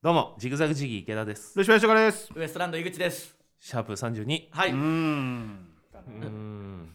[0.00, 1.58] どうもジグザグジギー池田です。
[1.58, 2.30] ルシファーショカです。
[2.32, 3.36] ウエストランド井口です。
[3.58, 5.66] シャープ32はい、うん。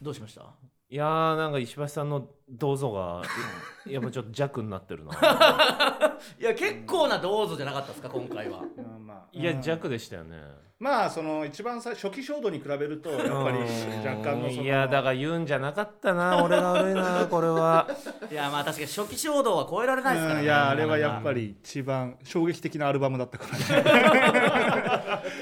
[0.02, 0.73] どうしました？
[0.94, 3.24] いやーなんか石橋さんの銅像が
[3.90, 5.12] やっぱちょっと弱になってるな。
[6.40, 8.60] いや結構などうぞじゃなかったですか今回は。
[8.78, 9.18] うんまあ。
[9.32, 10.38] いやうん弱でしたよね。
[10.78, 13.34] まあその一番最初期衝動に比べるとやっぱり
[14.06, 17.88] 若干のそのいやだから言うんじゃなかったな俺が悪いなこれは。
[18.30, 20.46] いやまあ確かに初期衝動は超えられないですからねうん。
[20.46, 24.73] いやあれはやっぱりり一番衝撃的なアルバムだったからね結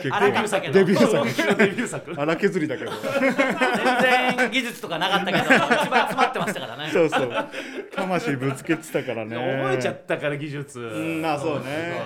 [0.10, 0.74] 荒削りだけど。
[0.74, 1.52] デビュー作。
[1.52, 2.92] のデビュー作荒削りだけど。
[2.92, 6.90] 全然技術とかなかったけど一番詰まってましたからね。
[6.92, 7.48] そうそう。
[7.94, 9.36] 魂ぶつけてたからね。
[9.36, 10.80] 覚えちゃったから技術。
[10.80, 11.66] うあそうね。
[11.66, 12.02] ね。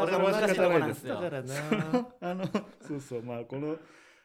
[0.00, 1.18] それは仕方ないですよ。
[2.20, 2.44] あの
[2.86, 3.22] そうそう。
[3.22, 3.76] まあこの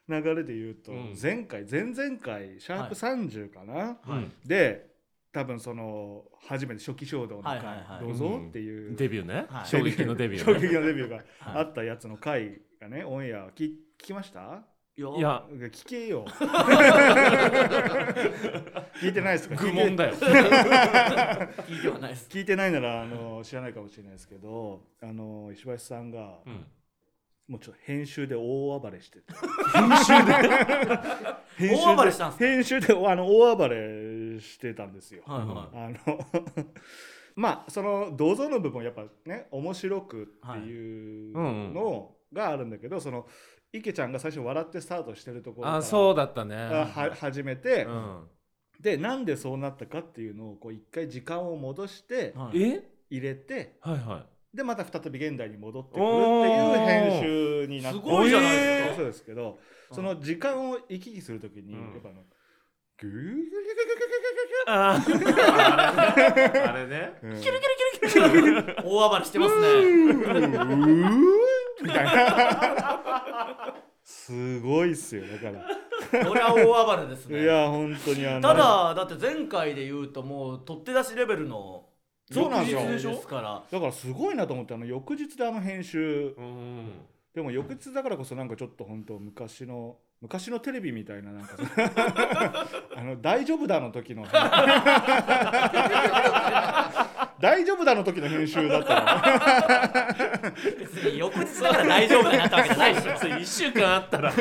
[0.10, 1.16] 流れで言うと、うん。
[1.22, 4.94] 前回前々回シャープ30かな、うんで
[5.32, 7.60] 多分その初めて初期衝動の回、
[8.00, 9.48] どうぞっていう、デビューね。
[9.50, 9.68] はい。
[9.68, 10.68] 衝撃のデビュ衝ーね。
[10.68, 11.26] 撃のデビューがはい。
[11.40, 13.66] あったやつの回がねオンエア聞
[13.98, 14.62] 聞きました？
[14.96, 15.08] いや。
[15.18, 15.44] いや。
[15.72, 16.26] 聞けよ。
[19.02, 19.56] 聞いてないですか？
[19.56, 20.14] 愚問だよ。
[20.16, 22.28] 聞いて はないです。
[22.30, 26.66] 聞いてないならあの知らないかもしれないですけどあの石橋さんが、うん。
[27.46, 29.26] もうちょっと編集で大暴れしてて。
[31.60, 32.46] 大暴れしたんすか？
[32.46, 35.24] 編集であの大暴れしてたんですよ。
[35.26, 35.78] はいはい。
[35.78, 36.20] あの
[37.36, 41.34] まあその銅像の部分やっぱね面白くっていう
[41.74, 43.28] のがあるんだけど、その
[43.72, 46.56] 池ちゃんが最初笑ってスタートしてるところからあそうだったね。
[46.56, 48.28] あは始めて、うん。
[48.80, 54.58] でなんでそうなったかっていうのをこう一回時間を戻しては入れてはいはい。
[54.58, 56.16] でまた再び現代に戻ってくるってい
[56.76, 58.96] う編集になってすごいじゃないですか。
[58.96, 59.60] そうですけど
[59.92, 61.94] その時間を行き来するときに、うん。
[61.94, 62.24] やっぱあの
[63.00, 67.60] グーグーグーグーグーグあーあれねキュルキュル
[68.10, 71.43] キュルキュル大暴れしてますねうー
[71.84, 73.76] みたいな。
[74.04, 77.38] すごいっすよだかこれは大暴れですね。
[77.38, 78.42] らいや本当にあの。
[78.42, 81.86] ただだって前回で言うともう取って出しレベルの
[82.32, 82.82] そうなんですよ。
[82.82, 83.64] 翌日ですから。
[83.72, 86.36] だからすごいなと思ってあの翌日であの編集。
[86.38, 86.92] うん。
[87.34, 91.58] でも翌日だからこそなんかちょっと本当昔の昔のテレビみたいななんか
[92.96, 94.24] あの大丈夫だの時の
[97.44, 100.54] 大丈夫だの時の編集だったの。
[100.80, 104.34] 別に翌日だから大丈夫になったわけじゃないしそれ1週間あったら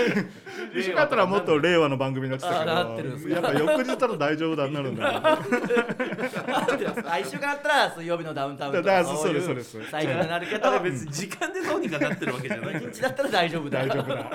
[0.74, 3.28] 一緒だったらもっと令和の番組になってたけどか？
[3.28, 5.12] やっぱ翌日だと大丈夫だになるんだ。
[6.82, 9.90] よ来週からあったら水曜日のダウンタウンとかそうですそうです。
[9.90, 13.86] サイクルになるけど別に時間でどうにかなってるわけじゃない一日だったら大丈夫だ。
[13.86, 14.30] 大丈夫だ。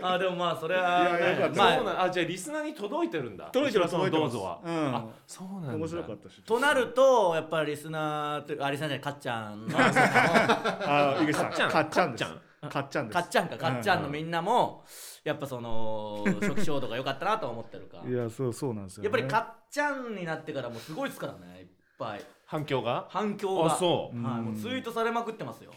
[0.02, 1.10] あでもまあそれは、
[1.54, 3.44] まああじゃあリスナーに届いてるんだ。
[3.52, 4.10] 届いてますいてます。
[4.12, 4.94] どうぞは、うん。
[4.94, 6.40] あそうなんだ面白かったし。
[6.42, 9.76] となるとやっぱりリスナーとあリスナーじゃないかっちゃんの。
[9.78, 11.50] あ井口さん。
[11.50, 11.70] かっちゃん。
[11.70, 12.24] かっちゃんです
[12.68, 13.14] かっちゃんです。
[13.14, 14.84] かっちゃんかかっちゃんのみんなも
[15.24, 21.66] やっぱその 初期衝動が良かったなと思ってるかいやそうそうなんですよ、ね、やっぱりかっちゃんになってからもうすごいですからねいっ
[21.98, 22.24] ぱい。
[22.46, 23.06] 反響が？
[23.10, 23.66] 反響が。
[23.66, 24.22] あそう。
[24.22, 25.72] はい、もうツイートされまくってますよ。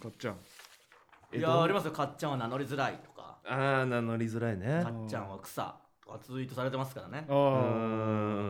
[0.00, 0.38] かっちゃん。
[1.36, 3.38] いやありますよかっちゃんは名乗りづらいとか。
[3.46, 4.82] ああ名乗りづらいね。
[4.82, 5.74] かっちゃんは草。
[6.04, 7.26] とかツイートされてますからね。
[7.28, 7.40] あうあ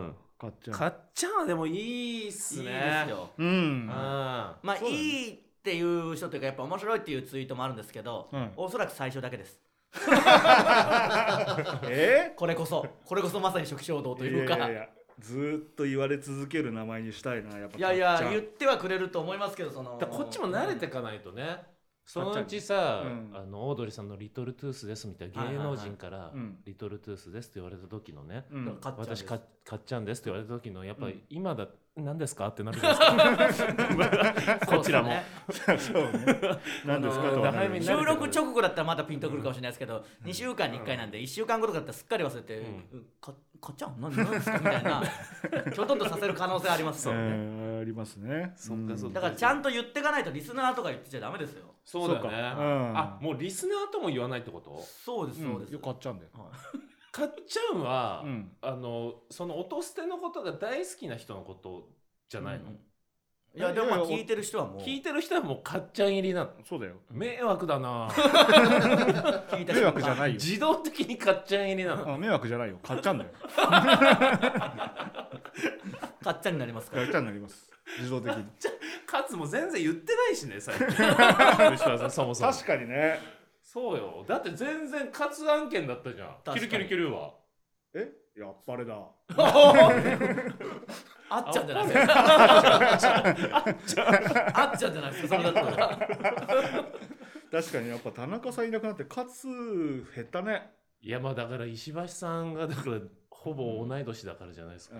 [0.07, 0.15] ん。
[0.39, 0.77] かっちゃん。
[0.77, 3.29] かっちゃんはでもいいっすいいねですよ。
[3.37, 3.89] うん。
[3.91, 9.59] あまあいいっていう人というかやっぱ面白いっていうツイートもあるんですけど、はいおそらく最初だけです。
[11.89, 12.33] え？
[12.35, 12.85] これこそ。
[13.03, 14.57] これこそまさに初期衝動というか。
[14.57, 21.63] いやいやいやずーっと言われ続ける名前にしたいなやっぱいやいや言ってはくれると思いますけどそのこっちも慣れていかないとね。
[22.05, 23.31] そのうちさ、うん。
[23.33, 28.45] あのオードリーさんの「リトルトゥースです」みたいな芸能人からうん「リトルトゥースです」って言われた時のね、
[28.83, 31.21] 私かかっちゃんですって言われた時のやっぱりうん。
[31.29, 31.67] 今だ
[31.97, 32.47] 何ですか？
[32.49, 34.65] ってなるじゃないですか。
[34.67, 35.13] こちらも、
[35.49, 35.95] そうですね。
[35.95, 36.59] そうね。
[36.85, 42.63] 何ですかと収録直後だったらまだピンとくるかもしれないですけど、2週間に1回なんで1週間後とかだったらすっかり忘れて、う
[43.21, 44.13] かかっちゃん何？
[44.15, 44.57] 何ですか？
[44.57, 45.03] みたいな
[45.71, 47.13] きょとんとさせる可能性ありますあ
[47.85, 48.53] りますね。
[48.57, 49.15] そっかそっか。
[49.15, 51.73] だからちゃんと言っていかないとリスナーとか言ってちゃダメですよ。
[51.85, 52.31] そうだよね
[52.95, 54.81] あもうリスナーとも言わないってこと？
[54.81, 56.29] そうですそうです、よかっちゃんだよ。
[56.33, 56.49] はい
[57.15, 58.51] かっちゃんは、うん。
[58.61, 61.87] あのその音捨てのことが大好きな人のこと
[62.29, 62.79] じゃないの、うん
[63.57, 64.81] いやでも聞いてる人はもう。
[64.81, 66.49] 聞いてる人はもうかっちゃん入りなの。
[66.67, 66.95] そうだよ。
[67.09, 68.09] 迷惑だな。
[68.09, 70.33] 聞いた迷惑じゃないよ。
[70.33, 72.15] 自動的にかっちゃん入りなの。
[72.15, 72.79] あ迷惑じゃないよ。
[72.83, 73.29] かっちゃんだよ。
[76.21, 77.71] かっちゃんになりますかからっちゃんになります。
[77.99, 78.43] 自動的に。
[79.07, 80.87] かつも全然言ってないしね最近。
[80.87, 82.51] 吉川さんそもそも。
[82.51, 83.19] 確かにね。
[83.63, 84.25] そうよ。
[84.27, 86.53] だって全然カツ案件だったじゃん。
[86.53, 87.31] キルキルキルは。
[87.93, 88.11] え？
[88.35, 88.95] やっぱりだ
[91.29, 92.13] あっちゃんじゃないですか。
[94.53, 95.29] あっちゃんじゃないですか。
[95.29, 95.99] それだったら
[97.51, 99.47] 確かにやっぱ田中さんいなくなって勝つ
[100.15, 100.71] 減ったね。
[101.01, 102.99] いやまあだから石橋さんがだから
[103.29, 104.95] ほぼ同い年だからじゃないですか、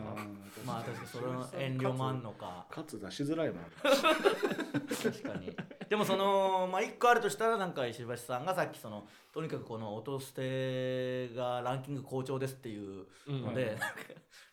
[0.65, 2.67] まあ確かにそれの遠慮もあんのか。
[2.69, 3.57] 勝つ出しづらいもん。
[3.81, 5.55] 確かに
[5.89, 13.79] でもそのまあ一個あるとしたらなんか石橋さんがさっきそのとにかくこの音捨てがランキング好調ですっていうので、うん。
[13.79, 13.95] なんか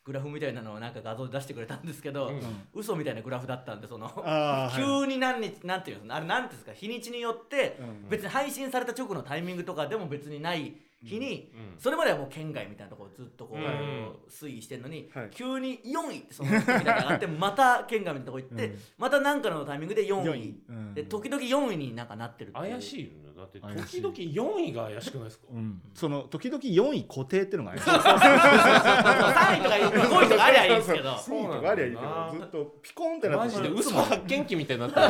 [0.03, 2.41] グラフみたいなのをなんか画像で出してくれたんですけど、うん。
[2.73, 4.09] 嘘みたいなグラフだったんでその
[4.75, 8.09] 急に何日なんていうんですかあれなんていうんですか日にちによってうん。
[8.09, 11.79] 別に配信された直後のタイミングとかでも別にない日に、うん。
[11.79, 14.15] それまではもう県外みたいなところずっとこう、うん。
[14.29, 15.29] 推移してんのに、はい。
[15.31, 18.79] 急に4位ってその人みたいなのが上がってまた県外みたいなとこ行って、うん。
[18.97, 20.25] また何かのタイミングで4位。
[20.25, 20.63] 四位。
[20.69, 20.93] うん。
[20.93, 23.33] で時々4位になんかなってる怪しいよね。
[23.35, 24.01] だって怪しい。
[24.01, 25.81] 時々4位が怪しくないですか、うん。
[25.93, 31.17] その時々4位固定っていうのがあります3位とか5位とかありゃいいんですけど。
[31.19, 35.07] そうなんだよなありゃいいけどずっとピコンってなってマジでうん嘘発見器みたいになってる。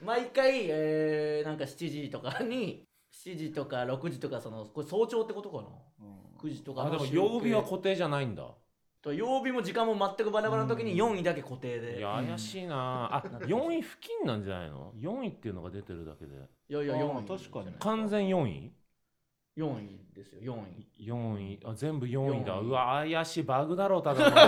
[0.02, 2.84] 毎回、えーなんか7時とかに
[3.26, 5.68] 7時とか6時とかそのこれ早朝ってことかな
[6.42, 8.44] ？9時とかあでも曜日は固定じゃないんだ。
[9.02, 11.98] と曜日も時間も全くバラバラの時に4位だけ固定で。
[11.98, 13.14] いや怪しいな。
[13.14, 16.34] あ4位付近なんじゃないの？4位っていうのが出てるだけで。
[16.68, 17.38] いやいやあー4位。
[17.38, 17.74] 確かに。
[17.78, 18.72] 完全4位
[19.56, 20.64] ？4位ですよ
[20.98, 21.10] 4位。
[21.12, 21.60] 4位。
[21.64, 22.60] あ全部4位だ。
[22.60, 22.66] 4位。
[22.68, 24.36] うわ怪しいバグだろうただの。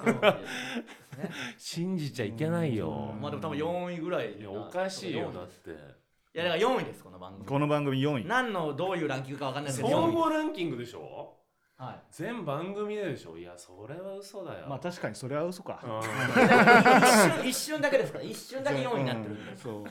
[0.00, 1.30] 4位ですね。
[1.58, 3.14] 信じちゃいけないよ。
[3.20, 5.70] まあでも多分4位ぐらいいやおかしいよだ4位です。
[5.70, 6.03] って
[6.34, 7.44] いやだから4位ですこの番組。
[7.46, 8.26] この番組4位。
[8.26, 9.96] 何のどういうランキングかわかんないですけど。
[9.96, 11.32] 4位総合ランキングでしょ？
[11.76, 11.98] はい。
[12.10, 13.38] 全番組ででしょ？
[13.38, 14.66] いやそれは嘘だよ。
[14.68, 15.80] まあ確かにそれは嘘か。
[15.84, 16.00] うん。
[16.00, 18.18] 一瞬一瞬だけですか？
[18.18, 19.50] ら一瞬だけ4位になってるんで。
[19.52, 19.84] うんそう。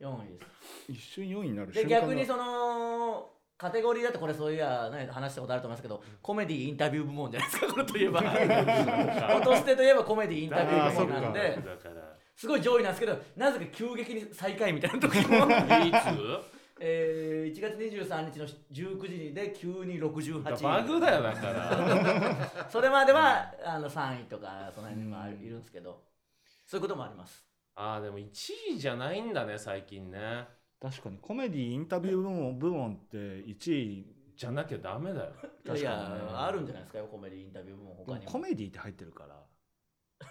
[0.00, 0.44] 4位で
[0.86, 0.92] す。
[0.92, 7.72] 一瞬4位になるで逆にそのカテゴリーだとこれそういや、ね、話したことあると思いますけどコメディインタビュー部門じゃないですか？
[7.72, 8.20] これといえば。
[9.36, 11.88] 音捨てといえばコメディインタビュー部門なんあでだか。
[11.88, 15.92] らすごい上位なんですけどなぜか急激に最下位みたいな時も、い
[16.80, 20.64] えー、1月23日の19時で急に68つ位。
[20.64, 22.66] バグだよだから。
[22.68, 26.02] それまではあの3位とかその辺にもいるんですけど。
[26.66, 27.46] そういうこともあります。
[27.76, 28.30] あーでも1
[28.74, 30.48] 位じゃないんだね最近ね。
[30.80, 31.18] 確かに。
[31.18, 34.14] コメディインタビュー部門部門って1位。
[34.36, 35.32] じゃなきゃダメだよ。
[35.64, 36.32] いやい確かにね。
[36.32, 38.32] やあるんじゃないですかコメディインタビュー部門他にも。
[38.32, 39.40] コメディって入ってるから。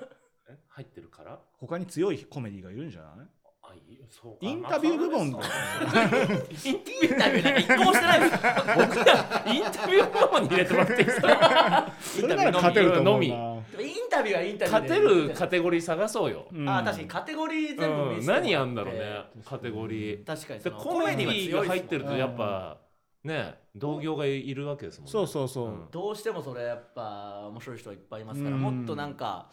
[0.02, 0.10] え
[0.70, 1.40] 入ってるから。
[1.60, 3.28] 他に強いコメディがいるんじゃない？
[3.66, 4.38] あいいそうか。
[4.42, 5.32] インタビュー部門。
[5.32, 6.04] まだあ
[6.66, 6.80] イン
[7.18, 8.40] タビューなんか一個もしてないですよ
[8.78, 13.12] 僕らインタビュー部門に入れてもらっていいですか それなら勝てると思うな。
[13.12, 13.32] のみイ
[13.92, 16.70] ンタビューはインタビュー勝てでるカテゴリー探そうよ、うん。
[16.70, 20.24] あ確かにカテゴリー全部見せうん、何やんだろうねカテゴリー。
[20.26, 22.78] 確かにそのでコメディが入ってるとうんやっぱ
[23.24, 25.12] ね同業がいるわけですもんね。
[25.12, 25.88] そうそうそう、うん。
[25.90, 28.56] どうしてもそれやっぱ面白い人いっぱいいますから。
[28.56, 28.62] うん。
[28.62, 29.50] もっとなんか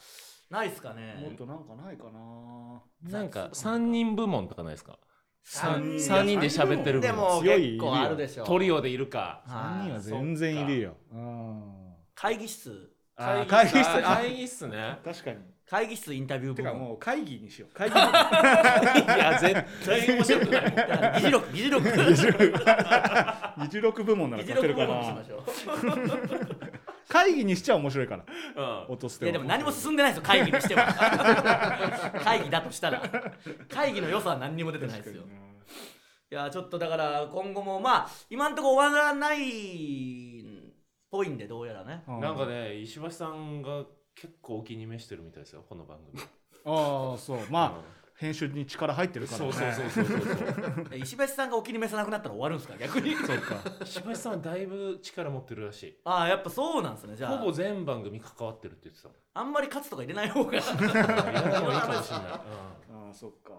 [0.50, 1.16] ないっすかね。
[1.22, 2.82] もっとなんかないかな。
[3.18, 4.98] なんか3人部門とかないですか？
[5.42, 6.00] 三人。
[6.00, 9.42] 三人で喋ってるでも強い結構あるでしょトリオでいるか。
[9.46, 9.54] 3人
[9.90, 10.96] ははい全然いるよ。
[11.12, 11.62] うん。
[12.14, 12.92] 会議室。
[13.16, 14.02] 会議室。
[14.02, 14.68] 会議室。
[14.68, 14.98] ね。
[15.04, 15.36] 確かに。
[15.66, 16.78] 会議室インタビュー部門。
[16.78, 17.74] もう会議にしよう。
[17.74, 21.20] 会議 いや絶対面白くない。
[21.20, 21.52] 議事録。
[21.52, 21.90] 議事録。
[21.90, 24.04] 議事録。
[24.04, 28.24] 部門なら議事勝てるか録部門にしまなしょう会議にしちゃ面白いから。
[28.56, 28.92] うん。
[28.92, 30.22] 落としていやでも何も進んでないですよ。
[30.22, 30.86] 会議にしては。
[32.22, 33.02] 会議だとしたら。
[33.68, 35.24] 会議の良さは何にも出てないですよ。
[36.32, 40.44] いやちょっとだから今後もまあ今んとこ終わらないっ
[41.10, 42.04] ぽいんでどうやらね。
[42.06, 46.22] なんかね石橋さんが結構お気に召してるみたいですよこの番組。
[46.64, 47.38] ああそう。
[47.50, 49.46] まあ編集に力入ってるから。
[49.46, 50.96] ねそうそうそうそうそう。
[51.00, 52.76] 石橋さんがお気に召さなくなったら終わるんですか？
[52.76, 53.16] 逆に。
[53.16, 53.56] そうか。
[53.82, 55.96] 石橋さんはだいぶ力持ってるらしい。
[56.04, 57.38] ああやっぱそうなんですねじゃあ。
[57.38, 59.16] ほぼ全番組関わってるって言ってたもん。
[59.32, 60.52] あんまり勝つとか入れない方が。
[60.52, 62.40] いやでもいいかもしれない、 あ
[63.10, 63.52] あそっか。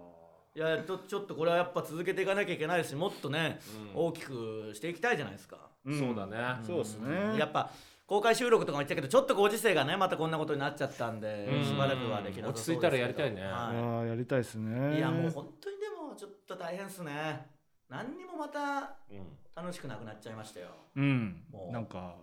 [0.54, 3.60] いやちょちょっとこれはやっぱ続けていかなきゃいけないしもっとね、
[3.96, 4.06] うん。
[4.06, 5.98] 大きくしていきたいじゃないですか、うん。
[6.00, 6.38] そうだね、
[6.68, 7.72] そうですねやっぱ
[8.12, 11.64] 公開収録とかも言ってたけどちょっとご時世がねまたこんなことになっちゃったんで、うん。
[11.64, 13.42] しばらくはできなさ落ち着いたらやりたいね。
[13.42, 14.98] はああやりたいですね。
[14.98, 17.46] いやもう本当にでもちょっと大変っすね。
[17.88, 19.38] 何にもまたうん。
[19.56, 20.68] 楽しくなくなっちゃいましたよ。
[20.94, 21.42] うん。
[21.54, 21.72] もう。
[21.72, 22.18] なんか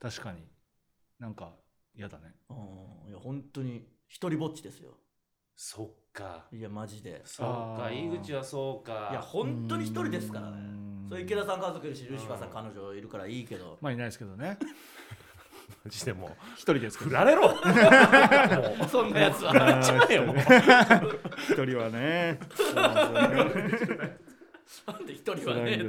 [0.00, 0.38] 確かに。
[1.18, 1.52] なんか
[1.94, 2.32] 嫌だね。
[2.48, 3.10] うん。
[3.10, 4.92] いや本当に一人ぼっちですよ。
[5.54, 6.46] そっか。
[6.54, 7.20] いやマジで。
[7.26, 7.46] そっ
[7.78, 9.08] か井口はそうか。
[9.10, 10.56] いや本当に一人ですからね。
[10.56, 10.60] う
[11.06, 11.06] ん。
[11.06, 13.76] そう池田さん家族いるしルシファーさん彼女いるからいいけど。
[13.82, 14.58] まあいないですけどね
[15.84, 16.30] マジでもう。
[16.54, 17.48] 一人ですけど振られろ。
[17.54, 18.88] もう。
[18.88, 19.52] そんなやつは。
[19.82, 20.36] ちゃえよもう。
[20.36, 22.38] 一人はね。
[24.86, 25.76] なんで一人はね。
[25.76, 25.88] ね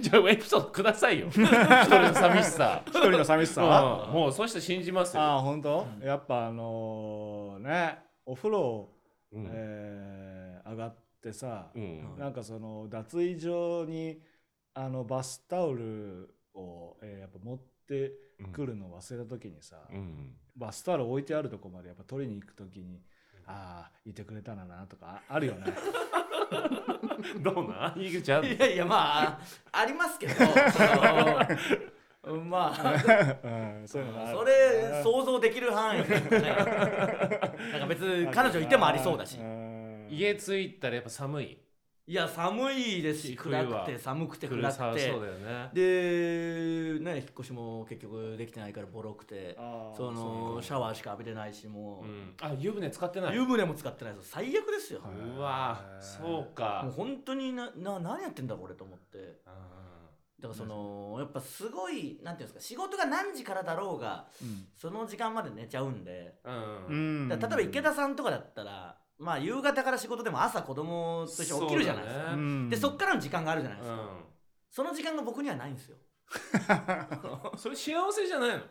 [0.00, 1.28] じゃあエピソードくださいよ。
[1.28, 2.82] 一人の寂しさ。
[2.86, 3.62] 一人の寂しさ
[4.08, 4.14] うん。
[4.14, 5.22] もうそして信じますよ。
[5.22, 8.88] ああ本当、やっぱあのねお風呂、
[9.32, 9.48] うん。
[9.52, 12.16] えー上がってさ、うん。
[12.18, 14.18] なんかその脱衣所に
[14.72, 18.12] あのバスタオルを、えーやっぱ持って
[18.52, 23.00] くるのを忘れた時にさ、うんバスタオル置いてあるとこまでやっぱ取りに行く時に、
[23.46, 25.66] ああいてくれたらなとかああるよね。
[27.42, 28.00] どうなん？
[28.00, 28.12] い
[28.58, 29.40] やいやまあ
[29.72, 30.34] ありますけど
[32.44, 32.92] まあ
[33.42, 33.48] う
[33.82, 36.28] ん そういうのそれ想像できる範囲でね
[37.72, 39.38] なんか別に彼女いてもありそうだし。
[39.38, 41.58] ん家着いたらやっぱ寒い？
[42.06, 43.28] いや寒いです。
[43.28, 45.10] し暗くて寒くて来暗くて。
[45.10, 45.70] ね。
[45.72, 49.56] でね引っ越しも結局できてないからボロくて。
[49.96, 52.34] そのうシャワーしか浴びれないしもう、うん。
[52.42, 56.82] あ湯船使ってない湯船も使ってないです最悪ですよ、はいうわそうか。
[56.84, 59.40] もう本当になな何やってんだこれと思って。
[60.40, 64.66] だからそのやっぱすごいなんていうんですか仕事が何時からだろうがうん。
[64.76, 66.34] その時間まで寝ちゃうんで。
[66.44, 72.34] うん例えば池田さんとかだったらまあ夕方から仕事でも朝子供と一緒に起きるじゃないですか、そね。
[72.34, 72.68] うん。
[72.68, 73.98] でそっからの時間があるじゃないですか、う
[74.70, 75.96] その時間が僕にはないんですよ。
[75.96, 75.98] ん
[77.56, 78.62] それ幸せじゃないの？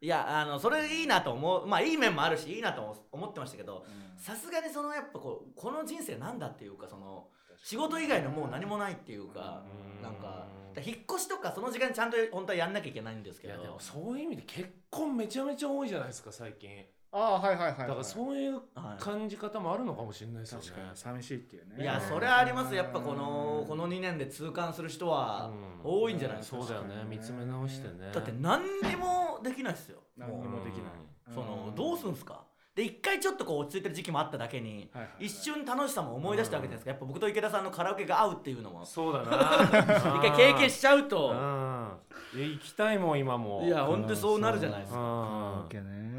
[0.00, 1.66] いやあのそれいいなと思う。
[1.66, 3.84] まあいい面もあるしいいなと思ってましたけど
[4.16, 7.28] さすがにそのやっぱこうこの人生なんだっていうかその
[7.64, 10.02] 仕事以外のもう何もないっていうかうん。
[10.02, 13.54] なんか引っ越しとかその時間にちゃんと本当はやんなきゃいけないんですけど。
[13.54, 20.66] いやでもそういう意味で結婚めちゃめちゃ多いじゃないですか最近ああはいはいはい、はい、だからそういうはい感じ方もあるのかもしれないですよね。
[20.66, 21.82] 確かに寂しいっていうね。
[21.82, 25.50] いやそれはありますやっぱこのこの2年で痛感する人は
[25.84, 25.90] うん。
[25.90, 26.58] 多いんじゃないですか。
[26.58, 27.04] そうだよね。
[27.08, 28.10] 見つめ直してね。
[28.12, 30.00] だって何にもできないですよ。
[30.16, 30.82] 何にももできない、
[31.30, 32.44] うそのどうすんすか？
[32.78, 35.26] で一回ちょっとこう落ち着いてる時期もあっただけにはいはいはい。
[35.26, 36.90] 一瞬楽しさも思い出したわけじゃないですか。
[36.92, 38.86] やっぱ僕と池田さんのカラオケが合うっていうのも。
[38.86, 39.26] そうだな。
[39.66, 41.98] 一回経験しちゃううとん。
[42.36, 43.64] いや行きたいもん今も。
[43.64, 45.00] いや本当にそうなるじゃないですうか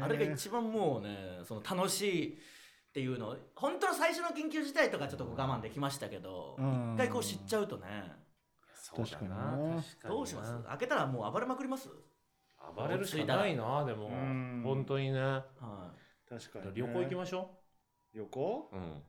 [0.02, 2.38] あれが一番もうねその楽しいっ
[2.92, 6.92] ていうの本当の最初の緊急事態とかちょっと我慢できましたけどうん。
[6.94, 8.12] 一回こう知っちゃうとね。
[8.74, 9.16] そうだな。
[9.16, 10.58] 確かにな確かになどうします？
[10.68, 11.88] 開けたらもう暴れまくります？
[12.76, 14.08] 暴れるしかないなでも。
[14.08, 14.62] うん。
[14.62, 15.20] 本当にね。
[15.22, 15.89] は
[16.30, 17.50] 確かにね、旅行行きましょ
[18.14, 18.70] 旅行？
[18.72, 19.02] ううん。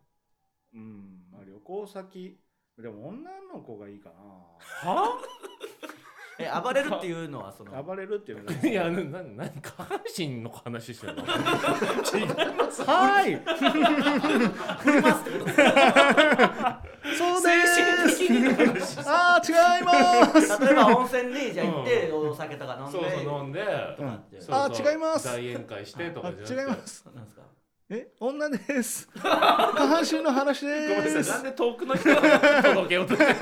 [0.74, 1.24] うん。
[1.32, 2.40] まあ旅行先。
[2.78, 4.14] でも女の子がいいかい
[6.40, 7.72] え暴れるっていうのはその。
[7.74, 11.24] な暴れるっていうのがいやなな何下半身の話してるの？
[12.88, 13.36] はい。
[14.82, 15.52] 振りますってこと
[19.06, 19.92] あー違いま
[20.42, 20.60] す。
[20.60, 23.62] 例えば温泉にじゃあ行ってお酒とか飲んでそうそう飲んで。
[23.98, 25.26] とかってそうあ違います。
[25.26, 26.76] 大宴会してとあかじゃなくて。
[26.76, 27.06] 違います。
[27.14, 27.42] なんですか？
[27.94, 29.10] え女です。
[29.14, 31.44] 下半身の話ごめんですなさい。
[31.44, 32.22] なんで遠くの人が
[32.64, 33.34] 届けようとしてる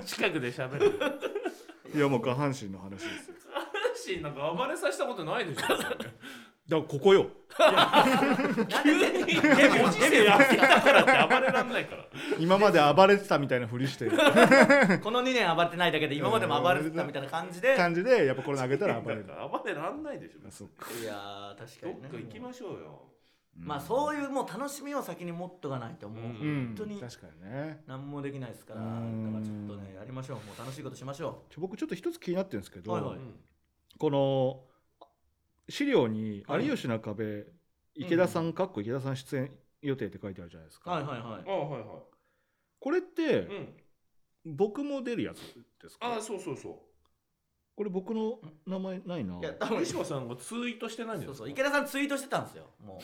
[0.00, 0.98] 近くで喋る。
[1.94, 3.34] いやもう下半身の話ですよ。
[3.52, 5.66] 下半身なんか暴れさせたことないでしょ
[6.68, 7.30] だからここよ。
[8.84, 12.04] 急にデビューご時世やってきたからって暴れらんないから。
[12.38, 14.04] 今まで暴れてたみたいなふりして。
[14.04, 14.10] る
[15.02, 17.74] この2年暴れてないだけで今までも暴れてたみたいな感じで。
[17.74, 19.24] 感じでやっぱこれ投げたら暴れる。
[19.24, 20.38] 暴れらんないでしょ。
[21.02, 23.02] いやー確かどっにねか行きましょうよ。
[23.60, 27.82] まあそういうもう楽しみを先に持っとかないともう本当に確かにね。
[27.86, 28.80] 何もできないですから。
[28.82, 29.32] だうん。
[29.32, 30.36] からちょっとねやりましょう。
[30.36, 33.18] もう楽しいことしましょちょ僕ちょっと一つ気になってるんですけど、はいはい。
[33.98, 34.60] この
[35.68, 36.66] 資料に「はい。
[36.66, 37.46] 有吉の壁」
[37.94, 39.50] 池田さんかっこ池田さん出演
[39.82, 41.42] 予定って書いてあるじゃないですか、うはいはいはい。
[41.46, 42.02] あはいは
[42.80, 44.54] これっていうん。
[44.56, 45.38] 僕も出るやつ
[45.82, 46.16] ですか？
[46.16, 46.86] あそうそうそ
[47.74, 49.38] これ僕の名前ないな。
[49.38, 51.34] いや多分う石川さんがツイートしてないんですか？
[51.38, 51.50] そうそう。
[51.50, 53.00] 池田さんツイートしてたんですよも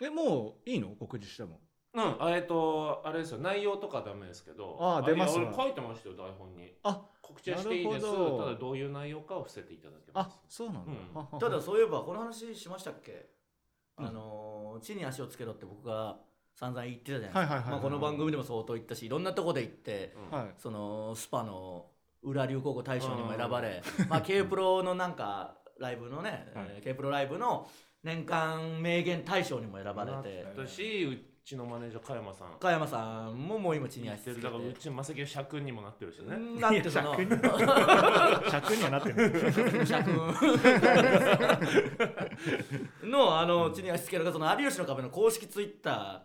[0.00, 0.94] えもういいの？
[0.96, 1.60] 告知しても
[2.04, 3.38] うん、あえっとあれですよ。
[3.38, 4.76] 内容とかダメですけど。
[4.80, 6.72] あー出ますいや俺書いてましたよ台本に。
[6.82, 8.06] あ告知はしていいです。
[8.06, 8.38] なるほど。
[8.44, 10.38] ただどういう内容かを伏せていただけあます。
[10.48, 11.14] そうなんだ、うん。
[11.14, 13.28] ははうただそういえばこの話しましたっけ？
[13.98, 14.06] うん。
[14.06, 16.18] あのー地に足をつけろって僕が
[16.54, 17.38] 散々言ってたじゃないですか。
[17.40, 17.70] はいはいはいはい。
[17.72, 20.38] まあこの番組でも相当言ったしいろんなとこで行ってうん。
[20.38, 20.48] はい。
[20.56, 21.86] そのスパの
[22.22, 26.66] 裏流行語大賞にも選ばれ、まあ K プロのなんかライブのね、はい。
[26.70, 27.68] えー K プロライブの
[28.02, 30.46] 年間名言大賞にも選ばれて。
[30.56, 32.48] だしうちのマネージャー加山さん。
[32.60, 34.42] 加山さんももう今地に足つけて。
[34.42, 36.36] だからうちのまさき社君にもなってるしね。
[36.60, 37.28] なってそのいや
[38.50, 39.80] 尺にはなってる。
[39.86, 40.10] 尺
[43.08, 46.20] のあの地に足つけるがその有吉の壁の公式ツイッタほ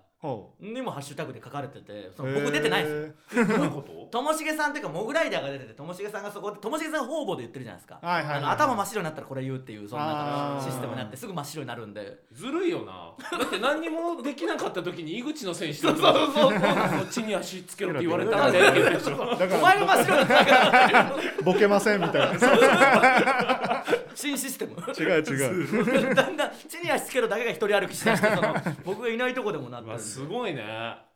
[0.61, 2.89] にもハッシュタグで書かれててその僕出てないで
[3.29, 3.93] すすどういうこと？
[4.13, 12.19] ともしげさんっていうかモグライダーが出ててともしげさんがそこでともしげさん方々で言ってるじゃないですか、はいはいはいあの頭真っ白になったらこれ言うっていうそんなシステムになってすぐ真っ白になるんで。
[12.31, 13.11] ずるいよな。
[13.37, 21.15] だって何にもできなかった時に井口のせいにしてる そうそうそうそっちに足つけろって言われたんでって言うでしょだかお前が真っ白になったからら。
[21.43, 23.83] ボケませんみたいな
[24.15, 24.73] 新システム。
[24.97, 26.13] 違う違う。
[26.15, 28.53] だんだん地に足つけろだけが一人歩きしだしてその
[28.85, 30.11] 僕がいないとこでもなってまあるんで。
[30.11, 30.63] すごいね。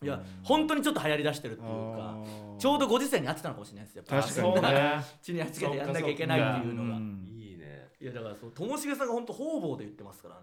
[0.02, 2.18] いや本当にちょっと流行りだしてるっていうか
[2.60, 4.28] ちょうどご時世に合ってたのかもしれないですよやっぱ。
[4.28, 5.04] 確かにね。
[5.22, 7.28] 地に足つけてやんなきゃいけないっていうのがうん。
[7.28, 7.90] いいね。
[8.00, 10.42] いやだからそうともしげさんが本当方々で言ってますからね。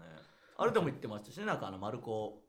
[0.57, 2.44] あれでも言ってましたしねなんかあのマルコポロ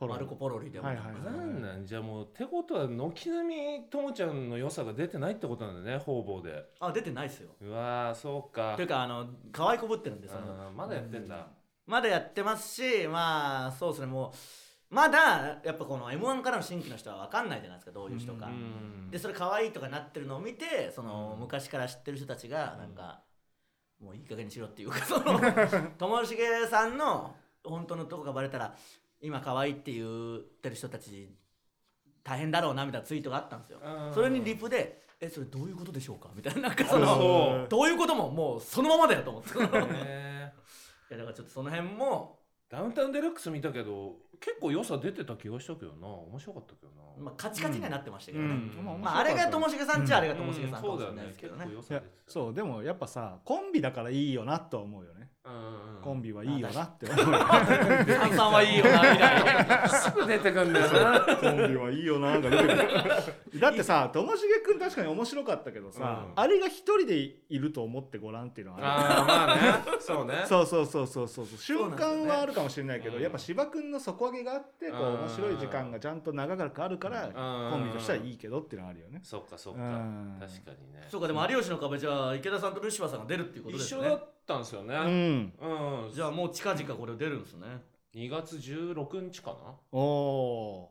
[0.00, 6.64] マルコポロリでもはいはいはいなんなんじゃあもうってことは軒並みともちゃんの良さが出てないってことなんだね方々で。
[6.80, 7.50] あ出てないですよ。
[7.60, 8.74] うわーそうか。
[8.76, 10.70] というかあの可愛いこぶってるんでその。
[10.72, 11.46] まだやってんだ。
[11.86, 14.32] まだやってますしまあそうですねも
[14.90, 23.20] うまだやっぱこの m 1からの新規の人は分かんないじゃないですかどういう人か、うんでそれ可愛いとかなってるのを見てその、昔から知ってる人たちがなんか、
[24.02, 25.40] もういい加減にしろっていうかその
[25.96, 28.74] ともしげさんの本当のとこがバレたら
[29.24, 30.04] 今可愛いって言
[30.36, 31.34] ってる人たち
[32.22, 33.80] 大変だろうなみたいなツイートがあったんですよ。
[33.82, 34.14] うん。
[34.14, 36.68] それにリプで「えそれどういうことでしょうか?」みたいな。
[36.68, 37.88] なんかそのどう。
[37.88, 39.50] いうことももうそのままだよと思って。
[39.58, 40.52] いね
[41.10, 42.38] やだからちょっとその辺も、
[42.68, 46.06] ダウンタウンデラックス見たけど結構良さ出てた気がしたけどな。
[46.06, 47.24] 面白かったけどな。
[47.24, 49.00] まあ、カチカチにはなってましたけどね、うん。
[49.00, 52.30] まあ、あれがともしげさんっちゃあれがともしげうんさんかもしれないですけどね,、結構良いやさ出てた。
[52.32, 52.54] そう。
[52.54, 55.14] でもやっぱさコンビだからいいよなとは思うよね。
[55.14, 55.23] うんうんうん
[56.02, 57.32] コンビはいいよなって思う。
[57.32, 59.88] よ炭酸はいいよなみたいな。
[59.88, 61.20] すぐ出てくんだよな。
[61.20, 62.68] コンビはいいよなが出てく
[63.52, 63.60] る。
[63.60, 66.32] だってさともしげくん確かに面白かったけどさ、うん。
[66.34, 69.98] あれが一人でいると思ってごらんっていうのはあるああまあね。
[70.00, 70.44] そうね。
[70.46, 73.22] そうそうそうそうそう瞬間はあるかもしれないけど、うん。
[73.22, 75.14] やっぱ芝君の底上げがあってこううん。
[75.20, 77.30] 面白い時間がちゃんと長くあるからう
[77.68, 77.70] ん。
[77.70, 79.20] コンビとしてはいいけどっていうのはあるよね。
[79.22, 79.80] そっかそっか。
[79.80, 80.36] うん。
[80.40, 81.06] 確かにね。
[81.10, 84.08] そうかでも有吉の壁じゃあ池田さんとルシファーさんが出るっていうことですよね。
[84.08, 84.94] 一緒だったんですよね。
[84.94, 85.52] うん、
[86.06, 86.12] うん。
[86.12, 87.66] じゃあもう近々これ出るんですね。
[88.14, 89.56] 2月16日かな。
[89.90, 90.90] おお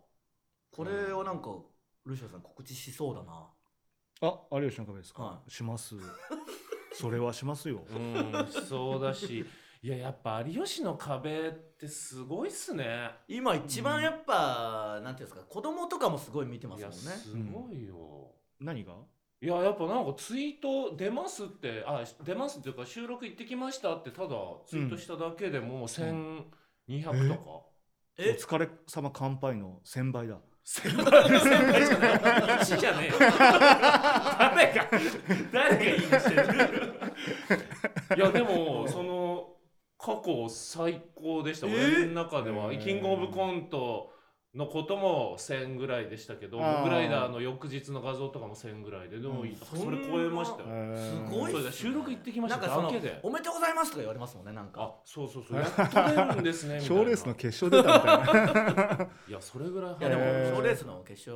[0.72, 1.50] これをなんか
[2.06, 3.48] ルシファーさん告知しそうだな。
[4.22, 5.96] ーあ有吉の壁ですか、はします。
[6.94, 7.86] それはしますよ。
[7.90, 9.46] うんそうだし。
[9.82, 13.12] いややっぱ有吉の壁ってすごいっすね。
[13.28, 16.98] 今一番やっぱ、なんていうんですか子供とかもすごい見てますいもんね。
[16.98, 18.94] やすごいよ、何が？
[19.44, 24.30] いややっぱなんかツイート出ますってあ出ますっていうか収録行ってきましたってただ
[24.66, 27.66] ツイートしただけでも1200とか、お
[28.18, 30.40] え疲れ様乾杯の1000倍だ。
[30.64, 32.14] 先輩の先輩じゃない。
[32.20, 33.14] 1じゃねえよ。
[33.20, 34.90] 誰が
[35.52, 36.44] 誰がいいにしてる
[38.16, 39.50] いやでもその
[39.98, 41.70] 過去最高でした、え？
[41.70, 44.13] 俺の中では、えーキングオブコント
[44.56, 49.56] のことも1000ぐらいでしたけどモグライダーの翌日の画像とかも1000ぐらいででも、うん。
[49.56, 55.60] それ超えましたよ、すごいねそれで収録行ってきましたなんかそのだけでおめでとうございますとか言われますもんねなんあかそうそうそう。
[55.60, 56.96] やっと出るんですねみたいな。
[57.02, 59.10] 賞レースの決勝出たみたいな。
[59.28, 60.02] いやそれぐらいい。
[60.02, 60.22] やでも
[60.56, 61.36] 賞レースの決勝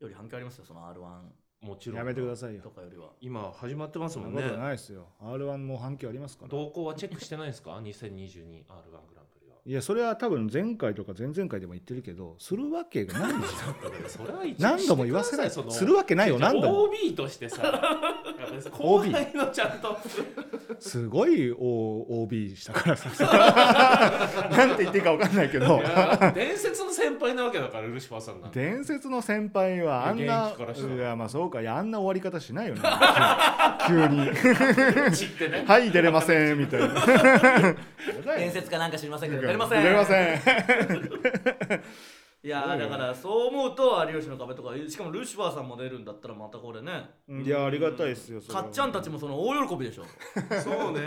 [0.00, 1.22] より反響ありますよその r 1
[1.66, 1.98] もちろん。
[1.98, 2.60] やめてくださいよ。
[2.60, 2.68] と。
[2.68, 3.08] かよりは。
[3.22, 4.42] 今始まってますもんね。
[4.42, 5.08] そんなことないですよ。
[5.22, 6.50] R1 も反響ありますから。
[6.50, 7.94] 動向はチェックしてないですか？2022R1 グ
[8.92, 9.16] ランプリ。
[9.16, 9.33] は
[9.66, 14.24] いやそれは多分前回とか前々回でも言ってるけどするわけがないでしょ。
[14.60, 15.50] 何度も言わせない。
[15.50, 16.82] するわけないよ何度も。
[16.82, 17.62] OB としてさ。
[18.72, 19.96] 後輩のちゃんと。
[20.78, 23.08] すごい O- OB したからさ。
[24.50, 25.80] なんて言っていいか分かんないけど。
[26.34, 30.94] 伝説の先輩なわけだからルシファーさんなんて伝説の先輩はあんな現役からしたら。
[30.94, 32.80] いやまあそうかいやあんな終わり方しないよね。
[33.86, 34.30] 急に。
[35.14, 36.88] 知ってね「はい出れません」みたいな。
[38.36, 39.82] 伝説かなんか知りませんけど出れません。
[39.82, 40.40] 出れません
[42.44, 47.08] いやーだからそう思うと有吉の壁とかしかもルシファーさんも出るんだったらまたこれね。
[47.42, 50.04] いやありがたいですよかっちゃんたちもその大喜びでしょ。
[50.62, 51.00] そうね。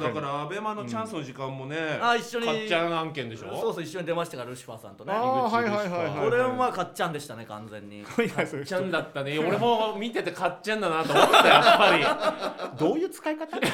[0.00, 2.46] だからアベマのチャンスの時間もね、あ一緒に。
[2.46, 3.48] かっちゃん案件でしょ。
[3.56, 8.04] そうそう一緒に出ましたからルシファーさんとねああはいはいはいはいこれはかっちゃんでしたね完全に。
[8.04, 12.78] かっちゃんだったね俺も見ててかっちゃんだなと思ったやっぱり。
[12.78, 13.58] どういう使い方？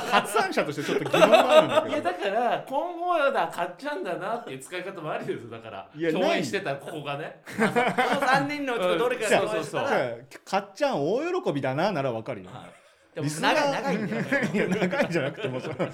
[0.00, 1.94] 発案者としてちょっと疑問があるんだけど。
[1.94, 7.42] いやだから今後はだかっちゃんだなっていう使い方もありですよだからいや共演してたここがね。
[7.56, 10.16] この3人のうちのどれかが共演したら。
[10.44, 12.82] かっちゃん大喜びだなならわかるよ、はい。
[13.14, 14.50] でも長い長いんだよね。
[14.54, 15.74] いや長いんじゃなくてもその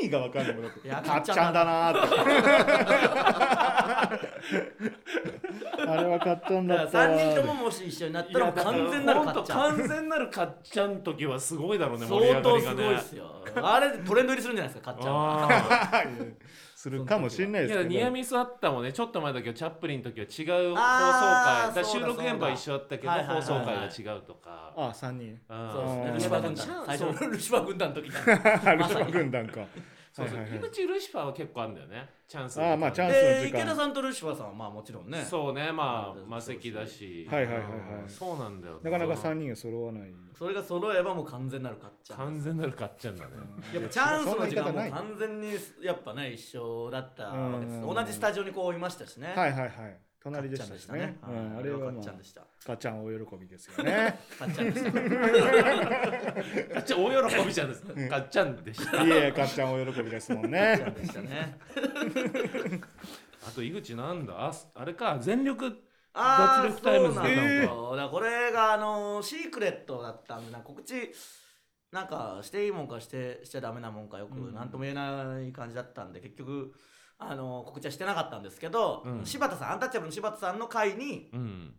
[0.00, 2.16] 意味がわかんないもんかっちゃんだなーって。
[5.86, 9.76] あれはかっちゃんだだからったわ3人とももし一緒になったら完全なるかっちゃん。
[9.76, 13.44] 完全なるかっちゃん時はすごいだろうね相当すごいっすよ。
[13.54, 15.48] あれトレンド入りするんじゃないですかかっちゃんは。
[15.48, 16.04] あ
[16.82, 17.94] するかもしれないいですけど。
[17.94, 18.92] やニアミスあったもんね。
[18.92, 24.72] ちょっと前だけどチャップリンの時は違う放送あー回だから収そうだ録現場は一緒だったけど放送回が違うとか。
[24.76, 25.38] あ三人。
[25.48, 25.70] うん。
[25.70, 26.02] そうですね。
[26.06, 26.14] うん。
[26.14, 26.66] ルシファー軍団。
[26.86, 29.60] 最初のルシファー軍団の時に ルシファー軍団か
[30.12, 30.36] そうそう。
[30.38, 30.58] はいはいはい。
[30.58, 32.08] 井口ルシファーは結構あるんだよね。
[32.28, 35.24] チャンスあーまあチャンスで池田さんとルシファーさんはまあもちろんね。
[35.24, 35.72] そうね。
[35.72, 37.26] まあ魔石だし。
[37.30, 37.72] はいはいはいはい。
[38.02, 38.08] うん。
[38.08, 38.80] そうなんだよ。
[38.82, 40.12] なかなか三人揃わない。
[40.38, 42.16] それが揃えばもう完全なるかっちゃん。
[42.18, 43.30] 完全なるかっちゃんだね。
[43.72, 47.78] やっぱチャンスの時間も完全にやっぱね一緒だったわけです。
[47.78, 47.94] うん。
[47.94, 49.32] 同じスタジオにこういましたしね。
[49.34, 51.18] はいはいはい隣でしたね。
[51.26, 52.42] うんあれはかっちゃんでした。
[52.64, 54.18] かっちゃん大喜びですよね。
[54.38, 58.18] かっちゃんでしたかっちゃん大喜びちゃんですか。
[58.18, 59.04] っちゃんでした。
[59.04, 60.58] いえかっちゃん大喜びですもんね。
[60.60, 61.58] かっちゃんでしたね。
[63.44, 64.34] あと井口なんだ？
[64.38, 65.76] ああれか全力
[66.14, 71.10] あー脱力タイムズそうなんでだこれがあのシークレットだったんでなんか告知
[71.90, 74.54] なんかしていいもんかしてしちゃダメなもんかよくうん。
[74.54, 76.72] 何とも言えない感じだったんで結局
[77.30, 79.24] あの告知はしてなかったんですけど、うん。
[79.24, 81.74] 柴田さんアンタッチャブルの柴田さんの回にうん。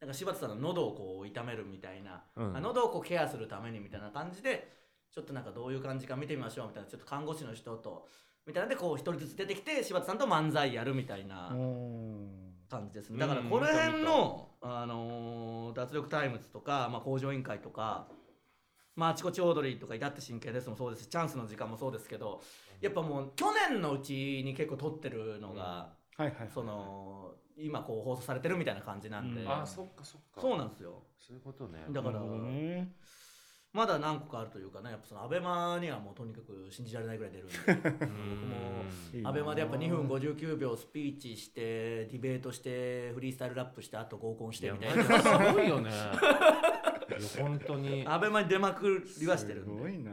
[0.00, 2.56] なんか柴田さんの喉をこう痛めるみたいな、うん。
[2.56, 4.70] あ喉をこうケアするためにみたいな感じで
[5.12, 8.08] ちょっとなんかどういう感じか見てみましょうみたいなちょっと看護師の人と
[8.46, 13.26] みたいなんでこう一人ずつ出てきて柴田さんと漫才やるみたいなうん感じですうんね。
[13.26, 18.06] だからこの辺の、あのー脱力タイムズとか、まあ、向上委員会とか、
[18.96, 22.40] まあ、あちこちオードリーとかいたって真剣ですもそうですしチャンスの時間もそうですけど
[22.80, 29.48] やっぱもう去年のうちに結構撮ってるのが、はいはいその今こう放送されてるみたいな感じなんで、うん。
[29.48, 30.40] あそっかそっか。
[30.40, 31.02] そうなんですよ。
[31.20, 31.84] そういうことね。
[31.90, 32.20] だから
[33.72, 37.54] まだ何個かあるというかねやっぱそのアベマにはもうとにかく信じられないぐらい出るんで。
[37.98, 45.04] 僕もアベマでやっぱ2分59秒スピーチしてディベートしてフリースタイルラップしてあと合コンしてみたいな。
[45.04, 45.90] すごいよね
[47.38, 48.04] 本当に。
[48.06, 49.76] アベマに出まくりはしてるんで。
[49.76, 50.10] すごいな。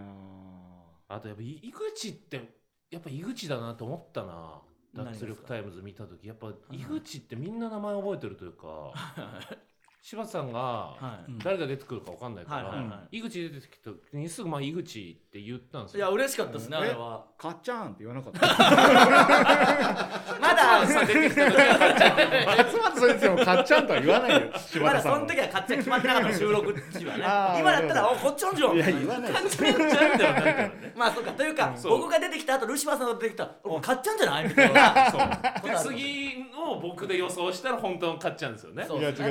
[1.07, 4.61] あとやっぱ井口ってやっぱ井口だなと思ったな。
[4.93, 6.27] 脱力タイムズ見た時。
[6.27, 8.93] やっぱ井口ってみんな名前覚えてるというか
[10.03, 10.95] 柴田さんが
[11.43, 16.13] 誰が出てくるか分かんないから、井口出てきた時にすぐまあ井口って言ったんですいやよ。
[16.13, 16.83] 嬉しかったですねうん。
[16.83, 17.23] あれは。
[17.37, 18.39] かっちゃんって言わなかった？
[20.41, 25.19] まださん出てきた時は買っちゃって松本先生もかっちゃんとは言わないよ柴まだそ田さんは。
[25.19, 27.23] の時は勝手に決まってなかったの収録時はね。
[27.59, 29.75] 今だったらおこっちなんじゃんいや言わないかっちゃん
[30.17, 35.11] じゃまあそうかというか僕が出てきた後ルシファーさんが出てきたおかっちゃんじゃないみたいな。
[35.11, 35.21] そう。
[35.69, 38.87] で次の僕で予想したら本当の買っちゃうんですよね。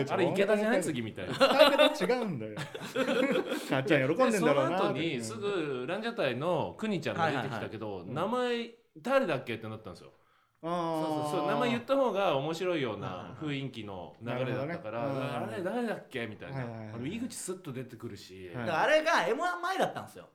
[0.09, 0.83] あれ池田じゃない？
[0.83, 1.33] 次みたいな。
[1.33, 2.55] 伝え方違うんだよ。
[3.69, 4.79] かっちゃん喜んでんだろうな。
[4.79, 10.13] その後にすぐランジャタイのくにちゃんが出てきたけど、名前誰だっけってなったんですよ。
[10.63, 15.13] ああそう名前言った方が面白いようなはいはい雰囲気の流れだったから、ね。
[15.21, 18.67] あれ誰だっけみたいな、はいはいはいあれ井口スッと出てくるし、はい。
[18.67, 20.29] だからあれが m 1前だったんですよ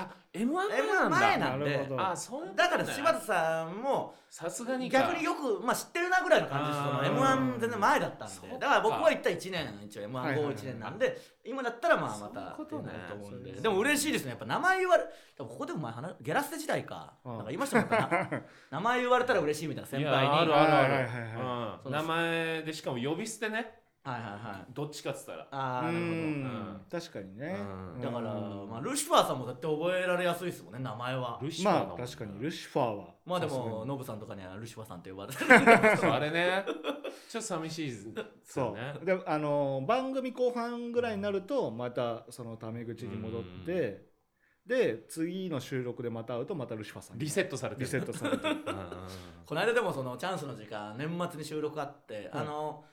[0.00, 1.18] あ M1 前 M1 なんだ。
[1.18, 1.88] 前なんで。
[1.98, 5.00] あそうだから柴田さんもさすがにか。
[5.00, 7.06] 逆によく、まあ、知ってるなぐらいの感じですそのあー。
[7.06, 7.20] m
[7.56, 8.48] 1全然前だったんで。
[8.58, 14.30] だから僕は行った1年一応 m 1はいはいはい後1年なんで今だったらまあまたそういうこと思うんででも嬉しいですね。
[14.30, 15.04] やっぱ名前言われ
[15.38, 17.14] ここでも前話ゲラステ時代か。
[17.24, 17.32] うん。
[17.32, 18.30] なんか言いましたもんな
[18.70, 20.24] 名前言われたら嬉しいみたいな先い輩に。
[20.26, 24.72] やあるあるある、名前でしかも呼び捨てねはいはいはい。
[24.72, 25.46] どっちかっつったら。
[25.50, 26.80] ああなるほうん。
[26.90, 27.54] 確かにね。
[27.94, 28.00] うん。
[28.00, 31.38] どだから、うんまあ、ルシファーさんもだって覚えられやすいですもんね名前は。
[31.42, 32.40] ルシファーだもんまあ確かに。
[32.40, 33.04] ルシファーは。
[33.26, 33.70] まあでさすがに。
[33.70, 35.96] もノブさんとかにはルシファーさんって呼ばれてる。
[35.98, 36.64] そうあれね。
[37.28, 38.12] ちょっと寂しいですよ
[38.44, 44.08] そねうであの番組後半ぐらいになるとまたそのタメ口に戻って
[44.66, 47.24] で次の収録でまた会うとまたルシファーさんに。
[47.24, 47.84] リセットされてる。
[47.86, 48.54] リセットされてる。
[48.54, 48.86] うんうんうん
[49.46, 52.84] この間でもそのチャンスの時間年末に収録あって、あの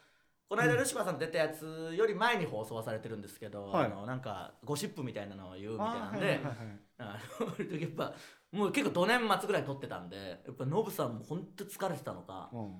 [0.49, 3.86] この間ルシファーさん出たやつより前に放送はされてるんですけど、はい。
[3.86, 6.39] あのなんかゴシップみたいなのを言うみたいなんで
[7.81, 8.13] やっぱ
[8.51, 12.75] もう結構土年末ぐらいに撮ってたんでやっぱノブさんも本当疲れてたのかうん。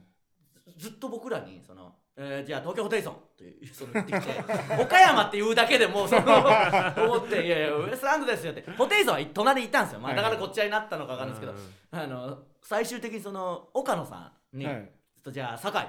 [0.77, 4.32] ずっと僕らにその、えーじゃあ東京ホテイソンっていうその言ってきて
[4.82, 6.23] 岡山って言うだけでもうその
[7.06, 11.53] 思っていやいやウエストランドですよってホテイソンは隣にいたんですよ、まあ、だからこっちになったのか分かんないです
[11.91, 14.91] けど、あの最終的にその岡野さんに、はい。
[15.32, 15.82] じゃあ酒井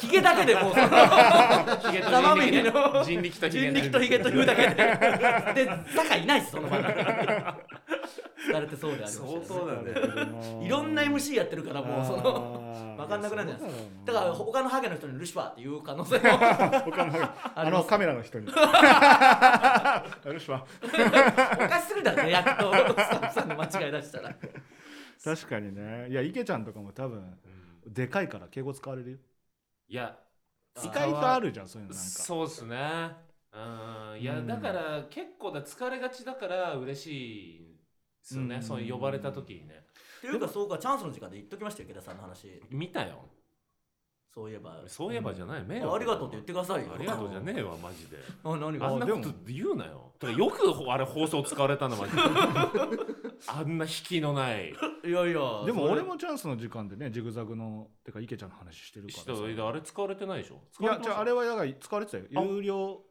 [0.00, 0.94] ヒゲだけでもうそのの
[3.04, 4.84] 人力とヒゲ人力とヒゲと言うだけでで
[5.94, 7.00] 酒井いないですその場に疲
[8.60, 9.92] れてそうでありました、相当だね
[10.66, 17.12] いろんな MC やってるからもうそのの分かんなくなるじゃないですだから他のハゲの人にルシファーっていう可能性も他の
[17.54, 18.46] あのカメラの人に。
[18.46, 18.58] ルシ
[20.46, 22.72] ファーおかしすぎるだろね役と。
[22.72, 24.34] スタッフさんの間違い出したら。
[25.24, 26.08] 確かにね。
[26.10, 27.24] いや池ちゃんとかも多分うん
[27.86, 29.18] でかいから敬語使われるよ。
[29.88, 30.18] いや
[30.82, 32.10] 意外とあるじゃんそういうのなんか。
[32.10, 32.76] そうっすね。
[33.52, 34.20] うん。
[34.20, 34.46] いやうん。
[34.46, 37.06] だから結構だ疲れがちだから嬉し
[37.56, 37.78] い
[38.22, 38.62] ですよね、うん。
[38.62, 39.84] そう呼ばれた時にね。
[40.20, 42.60] ていうかそうかチャンスの時間で言っときましたよ池田さんの話。
[42.70, 43.28] 見たよ
[44.34, 44.82] そういえば。
[44.86, 46.92] そういえばじゃない、迷あありがとうって言ってくださいよ。
[46.94, 48.16] ありがとうじゃねえわマジで。
[48.42, 48.88] あ何が？
[48.88, 50.12] あんなこと言うなよ。
[50.18, 50.58] てかよく
[50.90, 52.22] あれ放送使われたのマジで。
[53.46, 54.70] あんな引きのない。
[55.04, 59.48] いやいやでも俺もチャンスの時間でねジグザグのてか池ちゃんの話してるからさ。
[59.52, 60.60] 人あれ使われてないでしょ？
[60.80, 62.24] いやじゃああれははだから使われてたよ。
[62.34, 62.42] あ。
[62.42, 63.02] 有料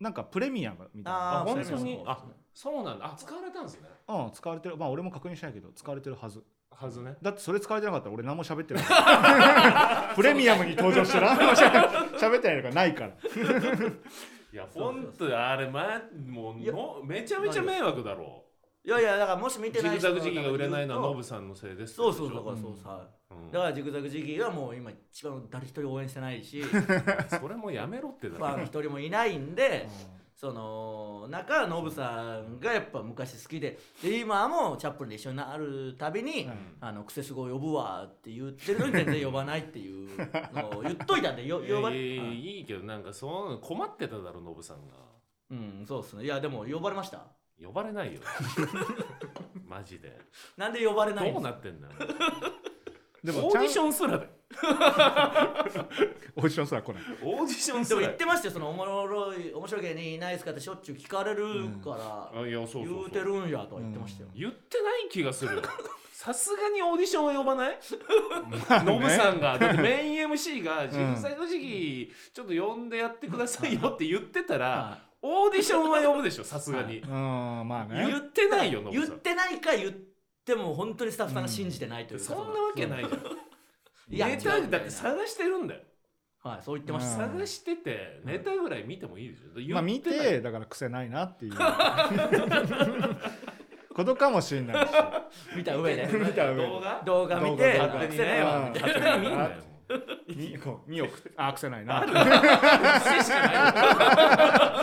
[0.00, 1.40] なんかプレミアムみたいな。
[1.40, 2.02] あーあ本当に？
[2.06, 2.24] あ
[2.54, 3.06] そうなんだ。
[3.12, 3.88] あ使われたんですね。
[4.08, 4.76] うん使われてる。
[4.76, 6.42] まあ俺も確認しないけど使われてるはず
[6.74, 7.16] はずね。
[7.22, 8.84] だってそれ使われてなかったら俺何も喋ってない。
[10.14, 11.42] プレミアムに登場して何も
[12.18, 13.08] 喋ってないのがないから。
[13.10, 18.44] いや本当あれまもうのめちゃめちゃ迷惑だろ。
[18.84, 22.76] いやいやだからもし見てジグない人ザグ時期が売れないのはノノブさんのせいですそうそうだだからそう。
[22.76, 23.50] さ、うん。
[23.50, 26.62] だからジグザグジギーはもう今一番誰一人応援してないし。
[27.40, 29.88] それもやめろってだファン一人もいないんで
[30.36, 36.52] その中ノブさんがやっぱ昔好きでで今もチャップリンで一緒になるたびに、うん。
[36.80, 40.08] あのクセスゴ呼ぶわって言ってるのに全然呼ばないっていう
[40.52, 42.30] のを言っといたんでよ呼ば いやいやうん。
[42.32, 44.94] いいけどなんかそういうの困ってただろノブさんが。
[45.50, 46.24] うんそうっすね。
[46.24, 47.26] いやでも呼ばれました？
[47.62, 48.20] 呼ばれないよ。
[49.68, 50.20] マジで。
[50.56, 51.94] なんで呼ばれないんどうなってんだよ
[53.24, 54.30] でもオーディションすらだよ。
[56.36, 57.02] オーディションすら来ない。
[57.22, 58.52] オーディションですもら言ってましたよ。
[58.54, 61.44] そのおもろい面白い芸人いないですかってしょっちゅう聞かれる
[61.82, 62.94] から、あいやそうそうそう。
[62.98, 65.62] 言うてるんやとは言ってましたよ、言ってない気がするよ。
[66.12, 67.78] さすがにオーディションは呼ばない？
[68.84, 69.58] ノブさんが。
[69.58, 76.98] だってメイン MC がジグザグジギーちょっと呼んでやってくださいよって言ってたらはオーディションは呼ぶでしょさすがに。
[77.00, 77.10] うん。
[77.10, 80.13] まあ言ねってないよノブ言っさんてないか言って
[80.54, 83.20] も本当にスタッフさんが信じてないというか、そんなわけないじゃん。
[84.10, 85.80] いやネタだって探してるんだよ。
[86.42, 87.30] はいそう言ってました、うん。
[87.30, 89.58] 探しててネタぐらい見てもいいでしょ。
[89.58, 91.54] 言まあ見ってだから癖ないなっていう。
[93.94, 94.90] ことかもしれないし。
[95.56, 96.06] 見た上で。
[96.12, 96.66] 見た上で。
[96.66, 97.02] 動画？
[97.06, 97.80] 動画見て
[98.10, 98.58] 癖ないわ。
[98.66, 98.72] うん。
[98.74, 99.50] みたいな
[99.94, 100.00] よ
[100.34, 102.02] みこう見よくあ癖ないな。
[102.02, 102.12] 癖
[103.24, 104.82] しか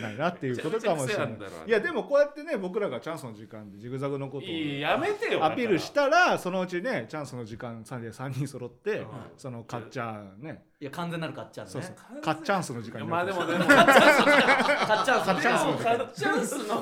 [0.00, 1.32] ないなっていうことかもしれない。
[1.66, 5.44] いやでもこうやってね僕らがチャンスの時間でジグザグのことをいややめてよ。
[5.44, 9.06] アピールしたらそのうちねチャンスの時間3で3人揃って、うん。
[9.36, 10.64] そのかっちゃんね。
[10.80, 11.70] いや完全なるかっちゃんね。
[11.70, 11.96] そうそう。
[12.20, 14.44] かっチャンスの時間にまあでもでもかっちゃん
[14.86, 16.80] かっチャンスでのもカッチャンスの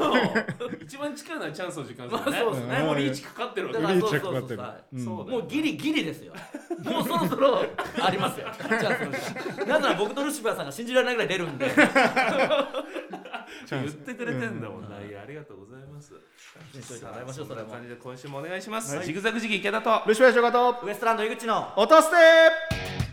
[0.90, 2.24] 一番近いのはチャンスの時間ですよね。
[2.32, 2.78] まあそうですね。
[2.82, 3.78] もうリーチかかってるわけ。
[3.80, 4.58] だからリーチェックかかってる。
[4.58, 6.34] そうそうそううんそうもうギリギリですよ。
[6.82, 7.64] もうそろそろ
[8.02, 8.46] ありますよ。
[8.46, 9.18] かっちゃんその時
[9.56, 9.68] 間。
[9.68, 11.70] なぜなら僕とルシファーさんが信じられないぐらい出るんで。
[11.70, 11.86] チャ
[13.70, 14.90] 言っンスてくれてんだもんうん。
[14.90, 15.00] な。
[15.00, 16.12] いやありがとうございます。
[16.74, 18.96] にしといましょうそれも感じで今週もお願いします。
[18.96, 19.06] はい。
[19.06, 20.02] ジグザグ時期池田と。
[20.08, 21.72] ルシファーショカとウエストランド井口の。
[21.76, 23.09] 落として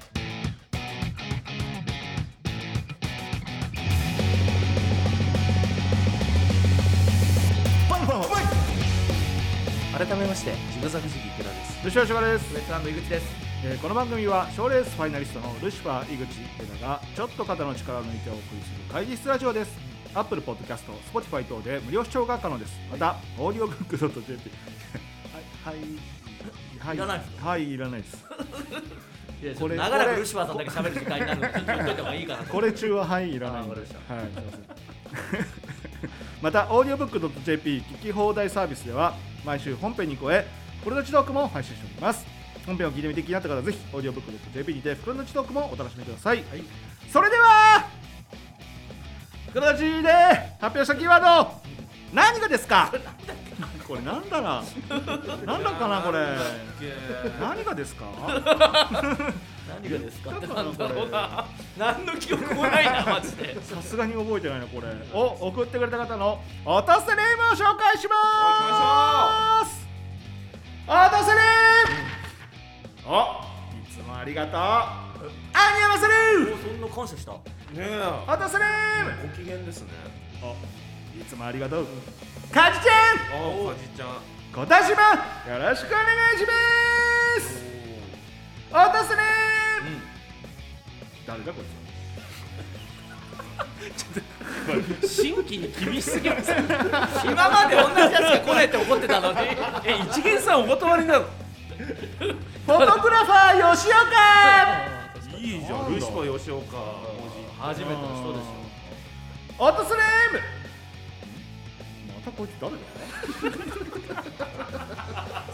[10.17, 11.85] 改めましてジグザグ時期池田です。
[11.85, 12.55] ルシファーです。
[12.55, 13.27] ウエウエストランド井口です。
[13.63, 19.77] えーこの番組は賞レースファイナリストのルシファー井口池田がちょっと肩の力を抜いてお送りする会議室ラジオです。
[20.15, 22.73] アップルポッドキャスト Spotify 等で無料視聴が可能です。
[22.91, 24.33] またオーディオブックドット JP
[25.63, 26.95] はいはい。
[26.95, 26.97] い。
[26.97, 28.25] らないですはいいらないです。
[29.43, 33.75] いやちょこれ長らくルシファーさんだけ喋る時間になるのでちょっと言っといた方がいいかなとこれ中ははいいらないんで。
[33.75, 35.66] あわかりまはいすいません
[36.41, 40.47] またオーディオブックドット JP 聞き放題サービスでは毎週本編に加え
[40.83, 42.25] フルノチトークも配信しております。
[42.65, 46.43] 本編を聞いてみて気になった方はぜひオーディオブックドット JP にてフルノチトークもお楽しみください、
[47.11, 47.85] それでは
[49.53, 50.09] フルノチで
[50.59, 51.51] 発表したキーワード
[52.13, 52.91] 何がですか？
[53.87, 54.63] これなんだな。
[55.45, 56.19] なんだかなこれ。
[57.39, 58.05] 何がですか？
[59.81, 61.45] 何がですかってなんだろうこな。
[61.77, 63.63] 何の記憶もないなマジで。
[63.63, 64.87] さすがに覚えてないなこれ。
[65.13, 69.85] を送ってくれた方のおとせネームを紹介します。
[70.87, 73.13] おとせネーム！
[73.13, 73.43] お
[73.75, 74.53] いつもありがとう。
[74.53, 75.03] あ
[75.77, 77.33] にゃませるおそんな感謝した。
[77.33, 77.39] ね
[77.77, 78.01] え。
[78.27, 79.29] おとせネーム！
[79.29, 79.89] ご機嫌ですね。
[80.41, 80.55] お
[81.21, 81.85] いつもありがとう。
[82.51, 83.43] かじちゃん！
[83.43, 84.07] あおかじちゃん。
[84.53, 86.03] 小田島よろしくお願
[86.35, 86.53] いしま
[87.41, 87.61] す。
[88.69, 89.56] おとせネーム
[91.27, 91.65] 誰だこい
[95.05, 96.51] 新規に厳しすぎます。
[97.25, 99.39] 今まで同じやつが来ねえって怒ってたのに
[99.83, 101.25] え一元さんお断りなの。
[101.25, 101.29] つ
[102.65, 104.05] フォトグラファー吉岡
[105.37, 105.93] いいじゃん。
[105.93, 106.63] ルシファー吉岡。
[107.59, 108.45] 初めての人でし
[109.59, 110.56] オトスネームま
[112.27, 112.77] たこいつ誰だ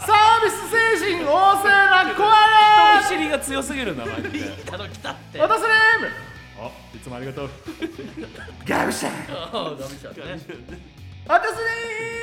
[0.06, 1.28] サービス精神旺
[1.62, 4.30] 盛なコア人見知りが強すぎるなマジで。
[4.40, 4.42] ょ
[4.74, 5.38] あの来たって。
[5.38, 5.70] ラオトスネー。
[6.02, 6.08] ム
[6.60, 7.50] あいつもありがとう。
[8.68, 9.12] ガブシャン。
[9.32, 10.22] ああダメじゃんね。
[10.24, 10.44] オトスネ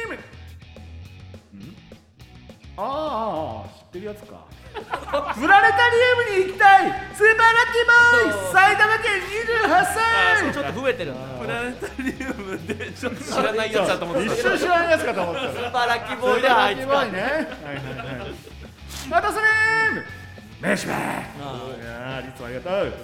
[0.06, 0.08] ー。
[0.08, 0.14] ム
[1.64, 1.76] ん？
[2.76, 5.96] ああ知ってるやつかプラネタリ
[6.36, 6.92] ウムに行きたい。
[7.14, 9.20] スーパーラッキーボーイ埼玉県
[9.66, 10.52] 28歳。
[10.52, 13.24] ちょっと増えてるんだプラネタリウムでちょっと。
[13.24, 14.34] 知らないやつだと思ってた。
[14.34, 15.40] 一瞬知らないやつかと思った。
[15.40, 16.86] スーパーラッキーボーイであいつ
[19.08, 20.96] またそれーメシバー。
[20.98, 22.94] いあやーリツありがとう。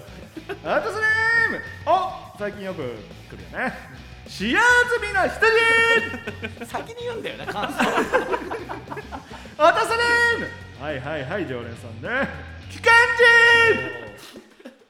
[0.65, 3.73] あとそれーお最近よく来るよね。
[4.29, 4.65] 使用済
[5.07, 7.75] みの羊ー 先に言うんだよね感想。
[9.59, 12.29] あとそれーはいはいはい常連さんね。
[12.71, 13.25] 機関銃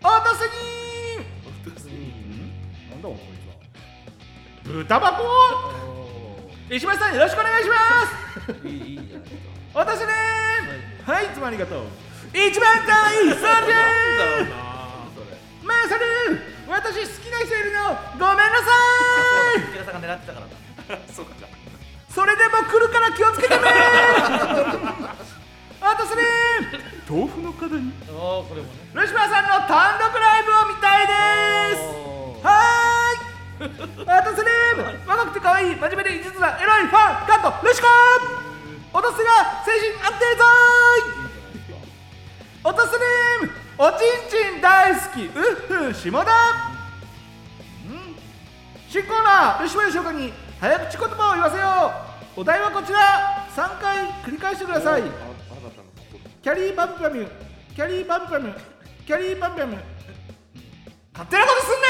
[0.03, 2.03] 落とすに
[2.91, 3.25] なんだおこい
[4.65, 5.23] つは豚箱
[6.71, 7.77] 石橋さんよろしくお願いしま
[8.63, 9.35] すいいいいじゃないです
[9.75, 10.07] か私ね
[11.05, 11.85] はいいつもありがとう
[12.35, 16.05] 一番可愛いサンジなんだろうャーなそれマーサル
[16.69, 18.75] 私好きな人いるのごめんなさ
[19.55, 21.47] い池田さんが狙ってたからだそっか
[22.11, 23.61] それでも来るから気をつけてね
[25.87, 26.23] 私ね
[27.09, 27.93] 豆腐の角に。
[28.11, 28.75] おおこれもね。
[28.93, 32.43] ルシファーさんの単独ライブを見たいです。
[32.43, 33.77] はーい。
[34.05, 34.51] 私ね
[35.07, 37.87] 若くて可愛い真面目で実なエロいファンカットルシコ
[38.99, 45.23] 落とすが精神安定ぞーねおちんちん大好き。
[45.23, 46.33] うっふ下田。
[47.87, 48.17] うん。
[48.89, 51.93] 新コーナールシファーの紹介に早口言葉を言わせよ
[52.37, 52.41] う。
[52.41, 53.37] お題はこちら。
[53.57, 55.36] 3回繰り返してください
[56.47, 57.29] キャリーパンパミュ
[57.75, 58.55] キャリーパンパミュ
[59.05, 59.79] キャリーパンパミュ
[61.13, 61.81] 勝手なことすん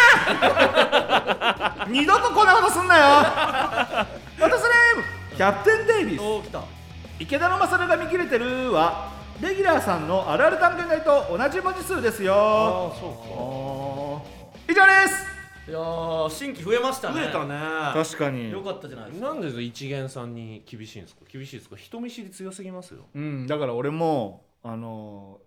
[1.85, 3.05] な 二度とこんなことすんなよ！
[4.40, 4.69] 私ね
[5.37, 6.23] キャプテン・デイビス。
[6.23, 6.62] おお来た。
[7.19, 9.11] 池田の勝が見切れてるは
[9.42, 12.33] レギュラーさんのあるある探検隊と同じ文字数ですよ。
[12.33, 14.23] ああそ
[14.69, 15.27] う以上です！
[15.69, 17.14] いやー新規増えましたね。
[17.14, 18.05] か増えたね。
[18.05, 18.51] 確かに。
[18.53, 19.27] よかったじゃないですか。
[19.29, 21.21] なんで一元さんに厳しいんですか？
[21.31, 21.77] 厳しいですか？
[21.77, 23.01] 人見知り強すぎますよ。
[23.14, 25.40] うんだから俺もあの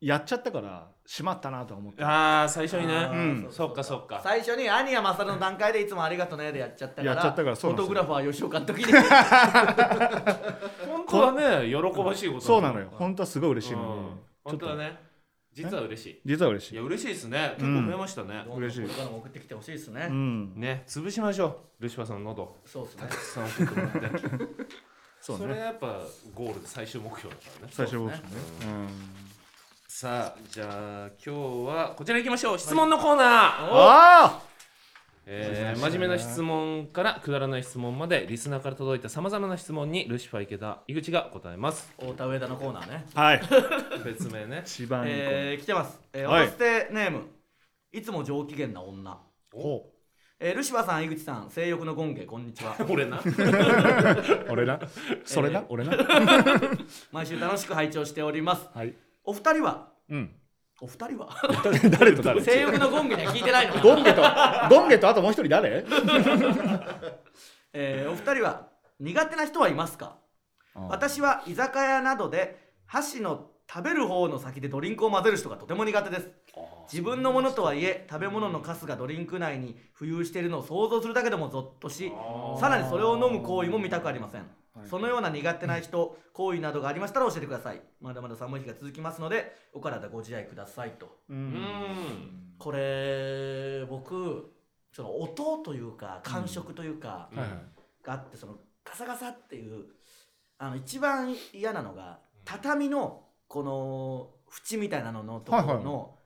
[0.00, 3.08] やっちゃったからしまったなとは思ってああ最初にね。
[3.12, 3.48] うん。
[3.52, 4.20] そっかそっか。
[4.24, 7.86] 最初に兄や勝の段階でいつもありがとねでやっちゃったからやっちゃったからそうフォなんですよ。
[7.86, 8.92] トグラファー吉岡の時に。
[10.88, 12.88] 本当はね喜ばしいことそうなのよ。
[12.92, 14.20] 本当はすごい嬉しいのに、うん。
[14.42, 14.98] 本当はね
[15.52, 16.20] 実は嬉しい。
[16.24, 16.74] 実は嬉しい。
[16.74, 17.54] いや嬉しいですね。
[17.58, 18.82] 結構増えましたね、嬉しい。
[18.82, 20.54] これからも送ってきてほしいですね、うん。
[20.56, 21.46] ね潰しましょ
[21.78, 21.82] う。
[21.82, 22.56] ルシファーさんの喉。
[22.64, 23.02] そうですね。
[23.02, 24.18] たくさん送ってもらって
[25.22, 26.00] それねやっぱ
[26.34, 27.72] ゴールで最終目標だからね。
[27.72, 28.16] 最初僕ね。
[28.16, 28.38] そうで
[29.88, 30.64] すさあじゃ
[31.04, 32.58] あ今日はこちら行きましょう。
[32.58, 33.28] 質問のコーナー、
[33.70, 34.42] あ
[35.26, 41.92] えー真面目な質問からくだらない質問までリスナーから届いたさまざまな質問にルシファー池田井口が答えます。
[42.00, 43.06] 太田上田のコーナーね。
[43.14, 43.42] あはい。
[44.04, 44.62] 別名ね。
[44.66, 46.48] 一番いいえー、来てます、えーはい。
[46.48, 47.28] お捨てネーム。
[47.92, 49.20] いつも上機嫌な女、
[49.52, 49.91] 子
[50.44, 52.74] えー、ルシファーさん井口さん性欲のゴンゲこんにちは。
[52.90, 53.20] 俺 な。
[54.50, 54.80] 俺な。
[55.24, 55.96] それな、えー俺な。
[57.12, 58.68] 毎週楽しく拝聴しております。
[58.74, 58.92] はい。
[59.22, 59.88] お二人は？
[60.10, 60.34] うん。
[60.80, 61.28] お二人は？
[61.90, 62.40] 誰と誰？
[62.42, 64.22] 性欲のゴンゲには聞いてないのゴンゲと
[64.68, 65.84] ゴンゲとあともう一人誰？
[67.72, 68.66] えーお二人は
[68.98, 70.16] 苦手な人はいますか？
[70.74, 76.30] 私は居酒屋などで箸の食べる方の先でドリンクを混ぜる人がとても苦手です。
[76.90, 82.12] 自分のものとはいえ食べ物のカスがドリンク内に浮遊しているのを想像するだけでもゾッとし
[82.60, 84.46] さらにそれを飲む行為も見たくありません、
[84.90, 87.80] そのような苦手な人行為などがありましたら教えてください。
[88.00, 91.06] まだまだ寒い日が続きますのでお体ご自愛くださいと。
[91.30, 91.52] ううん。
[91.54, 94.52] んこれ僕
[94.92, 97.38] その音というか感触というか、うん。
[97.38, 97.58] はいはい。
[98.02, 99.86] があってそのガサガサっていう
[100.58, 103.22] あの一番嫌なのが畳の
[103.52, 104.30] この
[104.66, 106.18] 縁みたいなののところの、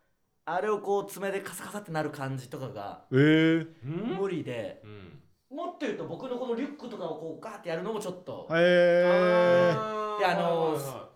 [0.44, 5.56] あれをこう爪でカサカサってなる感じとかが無理で、うん。
[5.56, 10.20] もっと言うと僕のこのリュックとかをこうガーってやるのもちょっと、えあー。
[10.20, 11.08] いやあのーはいは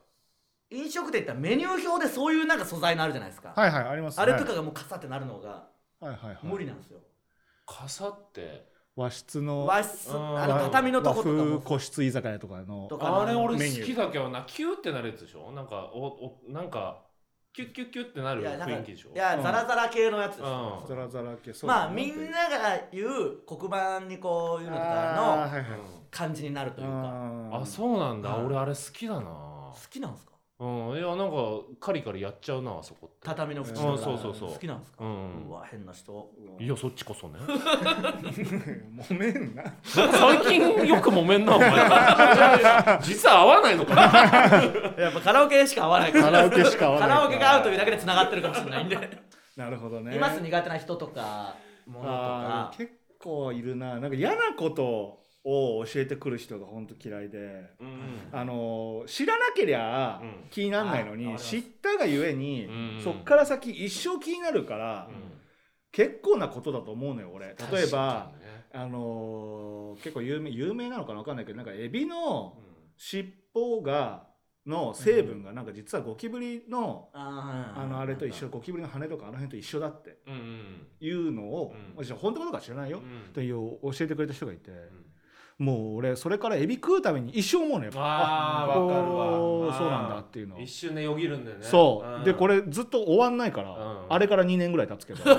[0.70, 4.22] 飲食店ってメニュー表でそういうなんか素材のあるじゃないですか、ー、はいはいありますね。
[4.24, 5.68] あれとかがもうカサってなるのがは
[6.02, 6.38] いはいはい。
[6.42, 6.98] 無理なんですよ、
[7.66, 10.38] 傘って和室の和室うん。
[10.38, 15.52] あの畳のとことか和風も個室居酒屋とかのとかあれ俺好きだけどなキューってなるやつでしょ？
[15.52, 17.02] なんかおおなんか
[17.52, 19.10] キュッキュッキュッってなる雰囲気でしょ？
[19.14, 19.42] いやうん。
[19.42, 20.48] ザラザラ系のやつですうん。
[20.48, 25.62] よ、ザラザラ系そうまあみんなが言う黒板にこういうのとかのはいはい。
[26.10, 27.50] 感じになるというか。
[27.52, 28.30] あそうなんだ。
[28.30, 29.20] はい俺あれ好きだな。
[29.22, 30.32] 好きなんですか？
[30.60, 30.98] うん。
[30.98, 31.36] いやなんか
[31.80, 33.16] カリカリやっちゃうなあそこって。
[33.22, 34.52] 畳の縁うんとかそうそうそう。
[34.52, 35.48] 好きなんですか、うん。
[35.48, 36.30] うわ変な人。
[36.60, 37.38] いやそっちこそね。
[39.08, 39.64] 揉めんな。
[39.82, 41.70] 最近よく揉めんなお前。
[43.00, 44.02] 実は合わないのかな。
[45.02, 46.24] やっぱカラオケしか合わないから。
[46.24, 48.96] カラオケしか合わないカラオケが合うというだけでつながってるかもしれないんで、
[49.56, 50.14] なるほどね。
[50.14, 51.54] います苦手な人とか
[51.86, 52.72] ものとか。
[52.76, 53.98] 結構いるな。
[53.98, 58.28] なんか嫌なことを教えてくる人が本当嫌いでうん。
[58.32, 61.50] あの知らなけりゃうん気にならないのに、あわかります。
[61.50, 63.00] 知ったがゆえに、うん。
[63.02, 65.40] そっから先一生気になるから、うん。
[65.92, 67.48] 結構なことだと思うのよ俺。
[67.48, 72.62] 例えば、ねあの結構有名有名なのかな分かんないけどなんかエビのうん。
[72.96, 74.28] 尻尾が
[74.66, 80.86] の成分がなんか実はゴキブリの、あーあのあれと一緒ゴキブリの羽とかあの辺と一緒だってうんうん。
[81.00, 82.04] いうのを、うん。
[82.04, 83.32] 私本当かどうか知らないよ、うん。
[83.32, 84.76] という教えてくれた人がいて、うん
[85.60, 87.92] もう俺それからエビ食うために一生思うのよ。
[87.94, 89.76] あーわかるわ。
[89.76, 90.58] そうなんだっていうの。
[90.58, 91.62] 一瞬でよぎるんだよね。
[91.66, 92.24] そう、ん。
[92.24, 93.98] でこれずっと終わんないから、うん。
[94.08, 95.22] あれから2年ぐらい経つけど。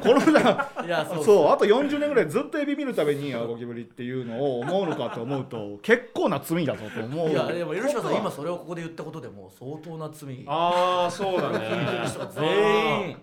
[0.00, 1.44] このさいやそそう。
[1.46, 7.30] うあと40年ぐらいずっとエビ見るためにあゴキブリっていうのを思うのかと思うと結構な罪だぞと思う。
[7.30, 10.44] いやでも吉野さん今それをここで言ったことでもう相当な罪。
[10.46, 11.68] ああそうだね。
[12.36, 13.16] 全員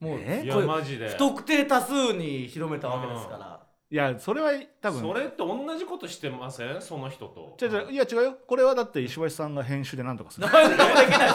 [0.00, 0.42] もうえ？
[0.44, 1.08] いやこれマジで。
[1.08, 3.57] 不特定多数に広めたわけですから
[3.90, 4.50] いやそれは
[4.82, 5.00] 多分。
[5.00, 6.82] それって同じことしてません？
[6.82, 7.56] その人と。
[7.64, 7.92] 違う違う。
[7.92, 7.96] い。
[7.96, 8.36] や違うよ。
[8.46, 10.46] これはだって石橋さんが編集で何とかする。
[10.46, 11.34] 何でもできないで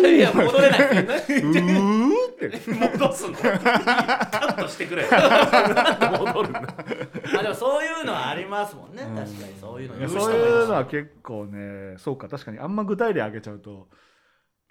[0.00, 2.98] すよいや戻れないですようーって。
[2.98, 3.36] 戻すの。
[3.36, 5.04] カットしてくれ。
[6.18, 6.62] 戻るんだ
[7.38, 10.08] あでもそういうのはありますもんね、うん確かにそういうの。
[10.08, 12.58] そういうのいは結構ねそうか確かに。
[12.58, 13.86] あんま具体例挙げちゃうと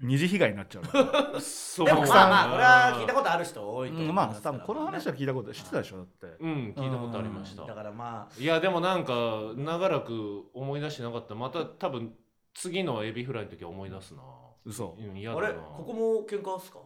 [0.02, 4.58] 二次被害になっちゃうからそでもまあまあこれは聞いたことある人多いと思うんいますから。
[4.58, 6.28] まあ多分この話は聞いたこと知ってたでしょだって。
[6.40, 7.66] うん聞いたことありました。
[7.66, 9.14] だからまいやでもなんか
[9.58, 11.36] 長らく思い出してなかった。
[11.36, 12.14] また多分
[12.54, 14.22] 次のエビフライの時は思い出すな。
[14.66, 14.96] 嘘。
[14.98, 15.54] うん嫌ああれ？
[15.54, 16.80] ここも喧嘩っすか？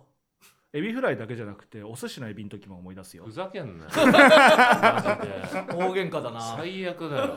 [0.74, 3.26] エビフライだけじゃなくてお寿司のエビの時も思い出すよ。
[3.26, 3.90] ふざけんなよ。
[3.94, 5.76] マジで。
[5.78, 6.42] 大喧嘩だな。
[6.42, 7.36] 最悪だよ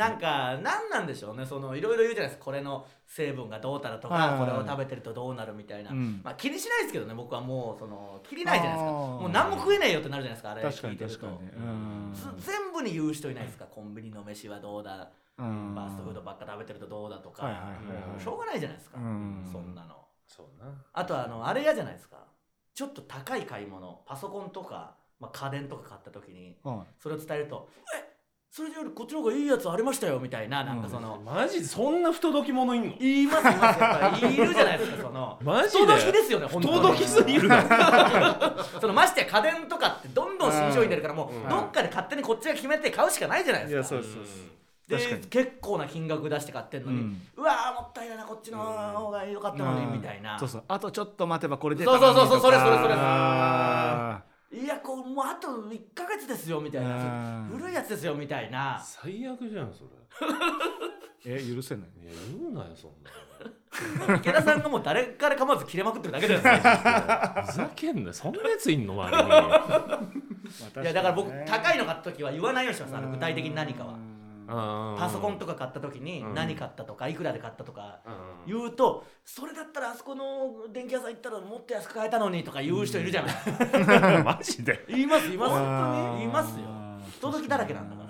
[0.00, 1.44] なんか何なんでしょうね。
[1.44, 2.46] そのいろいろ言うじゃないですか。
[2.46, 4.48] これの成分がどうたらとかはいはいはい。
[4.48, 6.22] これを食べてるとどうなるみたいな、うん。
[6.24, 7.14] まあ気にしないですけどね。
[7.14, 8.92] 僕はもうその切りないじゃないですか。
[8.92, 10.50] もう何も食えねえよってなるじゃないですか。
[10.52, 11.40] あれ聞いてると。
[12.38, 13.66] 全部に言う人いないですか。
[13.66, 15.10] コンビニの飯はどうだ。
[15.38, 15.74] うん。
[15.74, 17.72] ファーストフードばっか食べてるとどうだとか、はいはいはい
[18.12, 18.22] はい。
[18.22, 19.48] しょうがないじゃないですか、うん。
[19.52, 19.96] そんなの。
[20.26, 20.72] そうな。
[20.94, 22.16] あとあのあれ嫌じゃないですか。
[22.72, 24.02] ちょっと高い買い物。
[24.06, 26.94] パソコンとか、まあ、家電とか買った時にはい。
[26.98, 27.99] それを伝えると「え
[28.52, 32.94] それよりこっちの方がいいやつありましたよ」みたいななんかその、マジでそんな不届き者いんの？
[32.98, 35.38] 言いますいますやっぱりいるじゃないですかその。
[35.42, 35.84] マジで。
[35.84, 36.74] 不届きですよね本当に。
[36.74, 37.62] 不届きすぎるな
[38.80, 41.48] そのましてや家電とかってどんどん新商品出るからもううん。
[41.48, 45.28] どっかで勝手にこっちが決めて買うしかないじゃないいやですかそうですそうです。
[45.28, 47.00] 結構な金額出して買ってんのに、う
[47.36, 47.44] うん。
[47.44, 54.22] わーもったいないなこっちの方が良かったのに、うんみたいなそうそうあとちょっと待てばこれ出そうそうそうそうそれそれそれあ
[54.52, 57.38] いやこうもうあと1か月ですよみたいな。
[57.50, 57.58] うん。
[57.58, 58.82] 古いやつですよみたいな。
[58.84, 61.36] 最悪じゃんそれ。
[61.36, 61.88] ー え許せない？
[62.02, 62.92] いや言うなよそん
[64.08, 68.12] な 池田さんがもう誰から構わず切れまくってるだけじゃないですかふざけんなよ。
[68.12, 69.30] そんなやついんの周りに。
[70.82, 73.96] いやだから僕高いの買った時は言わないようにしてますあの具体的に何かは
[74.50, 76.34] パパソコンとか買った時にうん。
[76.34, 78.00] 何買ったとかいくらで買ったとか
[78.46, 83.34] うん言うとそれだったらあそこの電気屋さん行ったらもっと安く買えたのにとか言う人いるじゃない。
[84.24, 84.84] マジで。
[84.88, 85.52] 言います言います。
[85.54, 86.18] あー。
[86.18, 86.66] 言いますよ。
[87.12, 88.08] 不届きだらけなんだから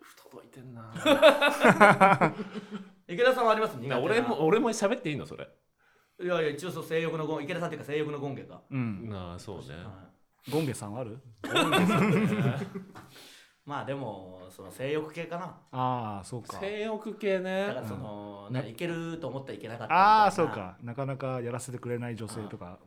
[0.00, 0.92] 不届いてんな。
[3.08, 3.74] 池田さんはあります？
[3.76, 3.98] 苦手な。
[4.00, 5.48] 俺も俺も喋っていいのそれ？
[6.20, 9.08] いやいや一応そう性欲のゴン池田さんっていうか性欲のゴンゲが、うん。
[9.08, 9.76] なあそうね。
[9.76, 10.08] は
[10.46, 10.50] い。
[10.50, 11.18] ゴンゲさんはある？
[13.68, 15.44] まあでもその性欲系かな。
[15.72, 16.58] ああそうか。
[16.58, 17.66] 性欲系ね。
[17.66, 18.54] だからその、うん。
[18.54, 20.04] ねねいけると思ったらいけなかったみたいな。
[20.22, 20.76] ああそうか。
[20.82, 22.78] なかなかやらせてくれない女性とかは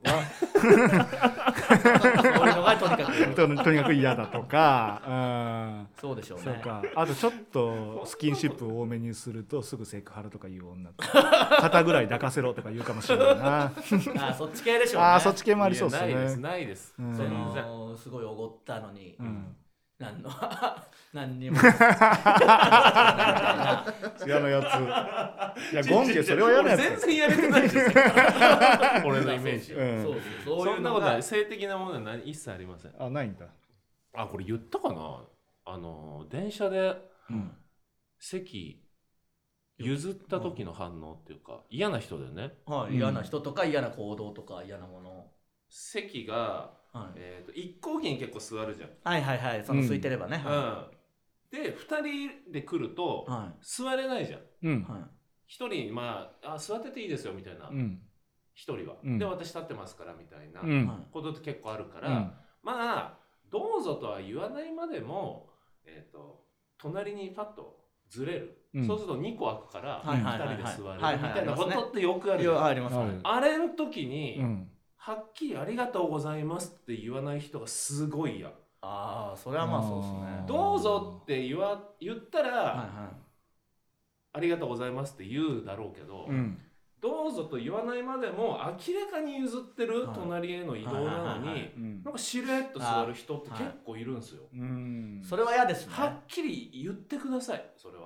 [0.59, 0.87] そういうの
[2.63, 3.35] がとにかく。
[3.35, 5.03] と とにかく嫌だとか。
[5.07, 5.87] うん。
[6.01, 6.45] そうでしょうね。
[6.45, 6.81] そうか。
[6.95, 13.65] あとちょっとスキンシップを多めにするとすぐセクハラとか言う女 肩ぐらい抱かせろとか言うかもしれないな。
[13.65, 15.07] あーそっち系でしょうね。
[15.09, 16.95] ああそっち系もありそうですいやないですねないです。
[16.97, 17.15] うん。
[17.15, 19.55] そのすごいおごったのに、うん
[20.01, 20.29] なんの？
[21.13, 21.57] 何にも。
[24.25, 25.73] 嫌なやつ。
[25.73, 27.61] いやゴンゲそれは嫌なや俺全つ然やれてない。
[27.63, 27.77] です
[29.05, 29.73] 俺のイメージ。
[29.73, 30.03] うん。
[30.03, 30.57] そうそうそう。
[30.57, 31.11] いそなことうんのが。
[31.13, 31.23] ない。
[31.23, 32.21] 性的なものは何？
[32.29, 32.93] 一切ありません。
[32.99, 33.45] あないんだ。
[34.13, 35.23] あこれ言ったかな？
[35.65, 36.95] あの電車で
[37.29, 37.55] うん。
[38.19, 38.83] 席
[39.77, 42.53] 譲った時の反応っていうか嫌な人でね。
[42.65, 45.31] はい、嫌な人とか嫌な行動とか嫌なもの、
[45.69, 49.63] 席が、はい、えー、と一向機に結構座るじゃん、はいはいはい。
[49.65, 50.89] その空いてればね、は
[51.53, 54.39] うん、で2人で来るとい、はうん座れないじゃん。
[54.63, 54.79] うん。
[54.81, 55.01] いはい。
[55.47, 57.69] 一人まああ座ってていいですよみたいな。
[57.69, 58.01] うん。
[58.53, 59.17] 一人は、うん。
[59.17, 60.61] で私立ってますからみたいな
[61.11, 62.31] ことって結構あるから、うん。
[62.61, 63.17] まあ
[63.49, 65.49] どうぞとは言わないまでも、
[65.85, 66.43] えー、と
[66.77, 67.79] 隣にパッと
[68.09, 68.87] ずれる、うん。
[68.87, 70.55] そうすると2個開くからはい2はいはいはい。
[70.57, 70.95] 人で座る。
[70.95, 72.59] みたいなことってよくある
[73.23, 74.70] あれの時に、うん
[75.03, 78.49] はっきり「ありがとうございます」って言わない人がすごい嫌
[78.81, 80.43] ああそれはまあそうですね。
[80.47, 83.11] どうぞって言わ言ったら、はいは
[84.33, 86.57] ありがとうございますって言うだろうけど、うん
[87.01, 90.15] どうぞと言わないまでも明らかに譲ってるはい。
[90.19, 94.43] 隣への移動なのになんかしれっと座る人って結構いるんですよ。
[94.53, 95.19] うん。
[95.19, 95.93] いそれは嫌ですね。
[95.95, 98.05] はっきり言ってくださいそれは。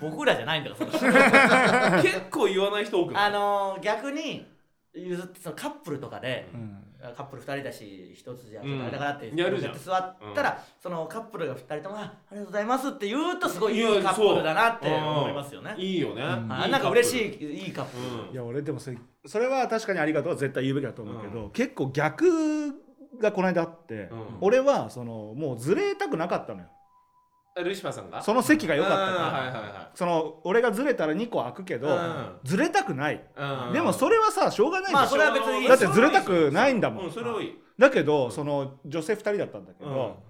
[0.00, 3.26] 僕らじゃないんだから 結構言わない人多くない？
[3.26, 4.46] あのー逆に
[4.94, 6.80] 譲ってそのカップルとかでう、ん。
[7.14, 9.72] カップル2人だし一つじゃあれだからってやるじゃん。
[9.72, 15.74] って座ったら、そのカップルが2人ともあ「ありがとうございます」って言うとすごいいいカップルだなって思いますよね。
[15.76, 15.82] うん。
[15.82, 18.32] いいよね、うんあなんか嬉しいいいいカップル、うん。
[18.32, 22.72] いや俺でもそれそれは確かにありがとうは絶対言うべきだと思うけど、結構逆
[23.20, 24.26] がこの間あって、うん。
[24.40, 26.68] 俺はそのもうずれたくなかったのよ
[27.62, 28.22] ルルシファーさんが？
[28.22, 32.36] その席が良かったから、うんはいはいはその俺がずれたら2個開くけど、うん。
[32.42, 33.72] ずれたくない、い、うん。
[33.72, 37.46] でもそれはさしょうがないでしょ、まあそれは別にいいだってずれたくないんだもん、うんそれはい。
[37.46, 40.22] いだけどその女性2人だったんだけど、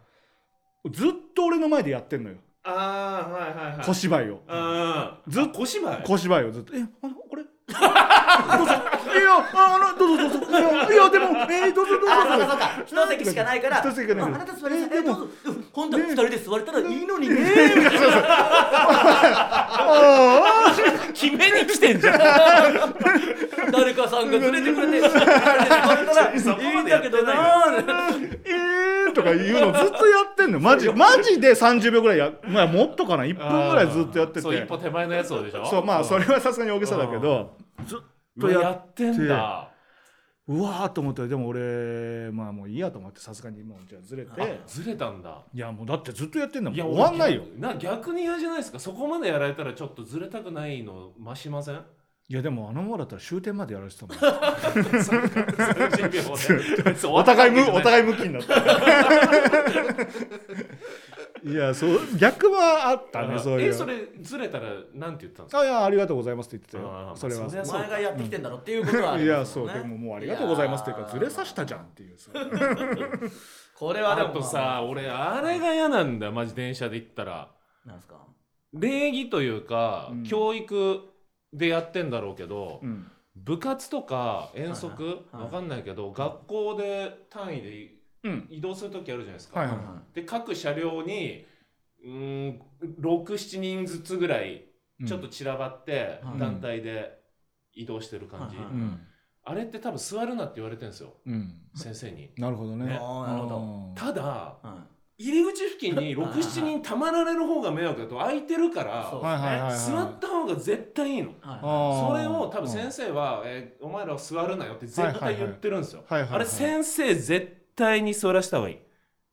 [0.91, 2.37] ずっと俺の前でやってんのよ。
[2.63, 3.87] ああはいはいはい。
[3.87, 5.19] 小芝居を、うん。
[5.29, 6.03] ずっあ小芝居？
[6.05, 7.43] 小芝居をずっと「えあのこれ？
[7.43, 7.49] ど
[8.65, 8.73] うぞ
[9.05, 10.59] いやあのどうぞどうぞ。
[10.59, 12.13] いやいやでもえー、どうぞどうぞ。
[12.13, 12.71] あそうかそうか。
[12.87, 13.79] 一席しかないから。
[13.81, 15.29] 一席しかないああなた座りなさいえでもえどうぞ。
[15.47, 17.37] うん本当はね二人で座れたらいいのにね。
[19.87, 20.75] あ
[21.13, 22.19] 決めに来てんじゃん。
[23.73, 26.41] 誰かさんが連れてくれて座れたらいい
[26.83, 27.33] んだけどな。
[27.33, 30.61] ーえーとか言うのずっとやってんの。
[30.61, 33.25] マジマジで30秒ぐらいやまあもっとかな。
[33.25, 34.41] 1分ぐらいずっとやってて。
[34.41, 35.67] そう一歩手前のやつをでしょ。
[35.67, 37.57] そうまあそれはさすがに大げさだけど。
[37.87, 37.99] ずっ
[38.41, 39.71] とやっやってんだ。
[40.47, 41.27] うわーと思って。
[41.27, 45.43] でも俺まあもういいやと思ってさすがにもうじゃあずれあてずれたんだ。
[45.55, 46.77] いやもうだってずっとやってんだもん。
[46.77, 47.45] いや終わんないよ。
[47.51, 48.79] 俺な逆に嫌じゃないですか。
[48.79, 51.83] そこまでやられたらちょっとずれたくないの増しません？
[52.27, 54.17] いやでもあのままだったら終点までやられてたもん。
[54.17, 56.23] 30秒
[56.83, 58.55] で別にお互いむおい互い向きになった
[61.45, 63.71] いやそう逆はあったねそういう。
[63.71, 65.61] えそれずれたらなんて言ったんですか？
[65.61, 67.47] あいやありがとうございますって言ってたあよーそれは。
[67.47, 72.31] お前がやってきてんだろっていうことはありいやそうでももうありがとうございますっていうかずれさしたじゃんっていうさ
[73.77, 77.51] これはでもあとさ俺あれが嫌なんだよマジ電車で行ったら。
[77.85, 78.17] なんですか？
[78.73, 80.23] 礼儀というか、うん。
[80.25, 81.01] 教育
[81.53, 83.07] でやってんだろうけど、うん。
[83.37, 85.45] 部活とか遠足、はいはいはい。
[85.45, 87.94] わかんないけど学校で単位でうん
[88.49, 91.45] 移動する時あるじゃないですか、はいはいで各車両に
[92.05, 92.61] うーん
[93.01, 94.65] 67人ずつぐらい
[95.01, 96.39] うんちょっと散らばってうん。
[96.39, 97.19] 団体で
[97.73, 99.01] 移動してる感じ、はいはいうん。
[99.45, 101.15] あれって多分座るなって言われてるんですよ。
[101.27, 101.53] うん。
[101.75, 102.31] 先生に。
[102.37, 102.87] なるほどね。
[102.87, 103.93] ねなるほど。
[103.97, 104.87] ただは
[105.19, 109.79] 入り口付近に 67人たまられる方が迷惑だと空いてるからそうはいはいはいはい。
[109.79, 111.31] 座った方が絶対いいの。
[111.31, 111.59] いはい。
[111.61, 116.05] あーそれを多分先生は、えーお前らは座るなよって絶対言ってるんですよ。
[116.09, 116.37] はいはいはい。
[116.37, 118.79] あれ先生絶対に座らした方がいい。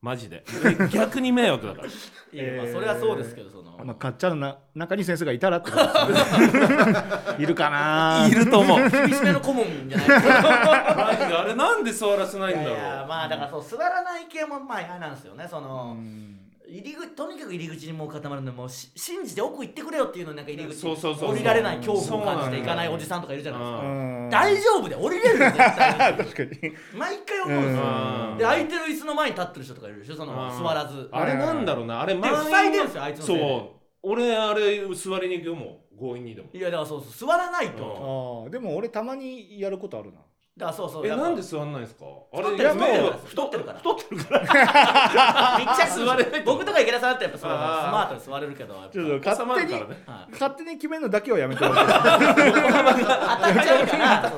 [0.02, 0.44] マジで。
[0.66, 1.88] え 逆に迷惑だから。
[1.88, 6.96] いやまあそれはそうですけどそのまあ、かっちゃんのな中に先生がいたらってことですよね
[7.40, 8.78] いるかないると思う。
[8.80, 12.74] マ厳しめの顧問じゃないですかジであれなんで座らせないんだろう。
[12.74, 16.41] いやいやまあだからそう座らない系もまあ嫌なんですよねその、うん
[16.72, 21.30] 入り口とにかく入り口にもう固まるんでもうし信じて奥行ってくれよっていうのになんか入り口そうそうそうそう。
[21.32, 26.14] 降りられない恐怖を感じていかないおじさんとかいるじゃないですか、うん大丈夫で降りれるよ絶対。
[26.14, 26.74] に 確かに。
[26.98, 27.84] 毎回思うんですよ、
[28.32, 28.38] うん。
[28.38, 30.64] で空いてる椅子の前に立ってる人とかいるでしょそのうん。
[30.64, 31.10] 座らず。
[31.12, 32.02] あれなんだろうな。
[32.02, 33.42] あれで満員塞いでるんですよあいつのせいで。
[33.42, 33.80] そう。
[34.04, 36.00] 俺あれ座りに行くよもう。
[36.00, 36.48] 強引にでも。
[36.54, 38.46] いやだからそうそう座らないと、うん。
[38.46, 40.20] ああでも俺たまにやることあるな
[40.58, 41.08] だからそうそう。
[41.08, 42.06] えなんで座んないんですか？
[42.34, 42.70] あれ太ってる。
[42.76, 43.78] から太ってるから。
[43.80, 45.58] 太太ってるから。
[45.60, 50.04] 密着座れない僕とか池田さんだってやっぱそうスマートに座れるけどちょっと勝手にるからね。
[50.06, 50.32] はい。
[50.34, 54.32] 勝手に決めるのだけはやめてもらって当たっちゃうから。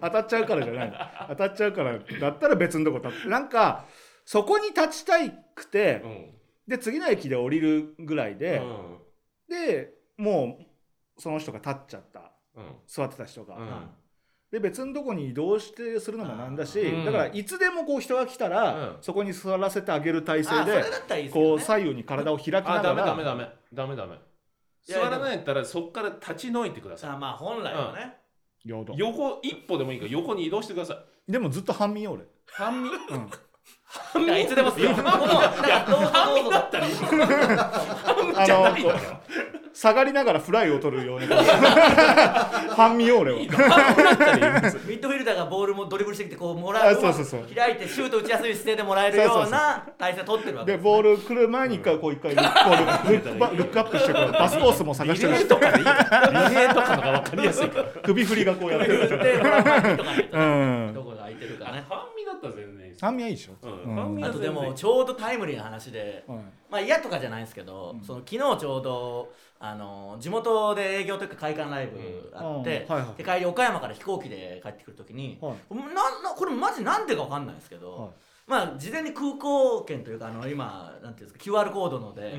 [0.00, 0.92] 当たっちゃうからじゃない
[1.28, 3.84] 当たっちゃうからだったら別のとこ立ってなんか
[4.24, 6.32] そこに立ちたいくてうん。
[6.66, 8.98] で次の駅で降りるぐらいで、うん。
[9.48, 10.58] でも
[11.16, 12.32] うその人が立っちゃった。
[12.56, 12.64] うん。
[12.88, 13.90] 座ってた人が、うん
[14.56, 17.04] で別のとこに移動してするのもなんだし、うん。
[17.04, 18.96] だからいつでもこう人が来たら、うん。
[19.02, 24.16] そこに座らせてあげる体勢でこう左右に体を開きながあダメダメらダメダメ。
[24.82, 28.16] 座らないんやったらそっから立ち退いてくださあまあ本来はね、
[28.64, 29.40] 横。
[29.42, 30.94] 一歩でもいいから横に移動してくださ
[31.28, 31.32] い。
[31.32, 32.88] でもずっと半身よ俺、半身？
[32.88, 34.24] うん。
[34.24, 34.90] いやいつでもすよ。
[34.90, 36.86] このだからどうぞどうぞだったり
[38.36, 41.26] あのこう下がりながらフライを取るように
[42.74, 46.92] 半身よ俺はミッドフィルダーがボールもドリブルしてきてこうもらう。
[46.92, 47.40] あそうそうそう。
[47.54, 55.78] 開いてシュート打ちやすい姿勢でもらえるような体勢取ってるわけでです、ボール来る前に一回こう一回ルックルックバルックアップしてこうパスコースも探リしてるしレーとかで。
[55.78, 57.84] いいからリレーとかのが分かりやすいから。
[58.02, 61.84] 首振りがこうやってるどこが空いてるかね。
[61.86, 63.00] 半身だったったら全然いいです。
[63.00, 63.52] 酸味はいいでしょ。
[63.66, 64.24] うん。
[64.24, 66.24] あとでもちょうどタイムリーな話で。
[66.26, 68.04] はいまあ嫌とかじゃないんですけど、うん。
[68.04, 72.86] その昨日ちょうどあの地元で営業というか会館ライブあって、
[73.16, 75.74] で帰り岡山から飛行機で帰ってくる時に、はい。
[75.74, 78.10] ななこれマジなんでかわかんないですけど、はい。
[78.46, 82.38] まあ事前に空港券というかあの今なんていうんですか QR コードので、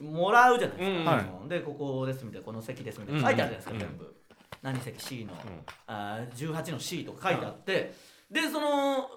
[0.00, 0.12] うん。
[0.12, 3.78] もらうじゃないですか、うんでここですみたいなこの席ですみたいな書いてあるじゃないですか、うん。
[3.78, 4.16] 全部。
[4.62, 5.36] 何席？C の、ん。
[5.86, 7.94] あー18の C とか書いてあって、
[8.30, 9.08] でその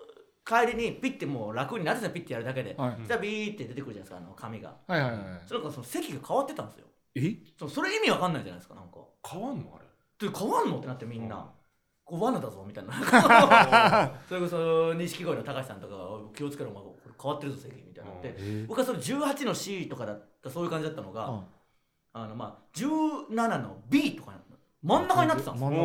[0.45, 3.07] 帰りにピッてもう楽になってたらピッてやるだけで、はい。
[3.07, 4.75] じゃあビーって出てくるじゃないですかあの紙が。
[4.87, 6.85] はいはいはいそれからその席が変わってたんですよ
[7.15, 7.37] え？
[7.57, 8.99] そそれ意味わかんないじゃないですかなんか。
[9.27, 9.73] 変わんの？
[9.75, 9.85] あれ。
[10.29, 11.43] で変わんのってなってみんな、うん。
[12.03, 12.93] こう罠だぞみたいな。
[14.27, 21.43] それこそ錦鯉の高橋さんとかが気をつけろお前これ変わってるぞ席みたいになって、うん僕はそれ18の C とかだったそういう感じだったのが、あ
[22.13, 24.33] あのまあ17の B とか
[24.83, 25.69] 真ん中になってたんですよ。
[25.69, 25.75] 真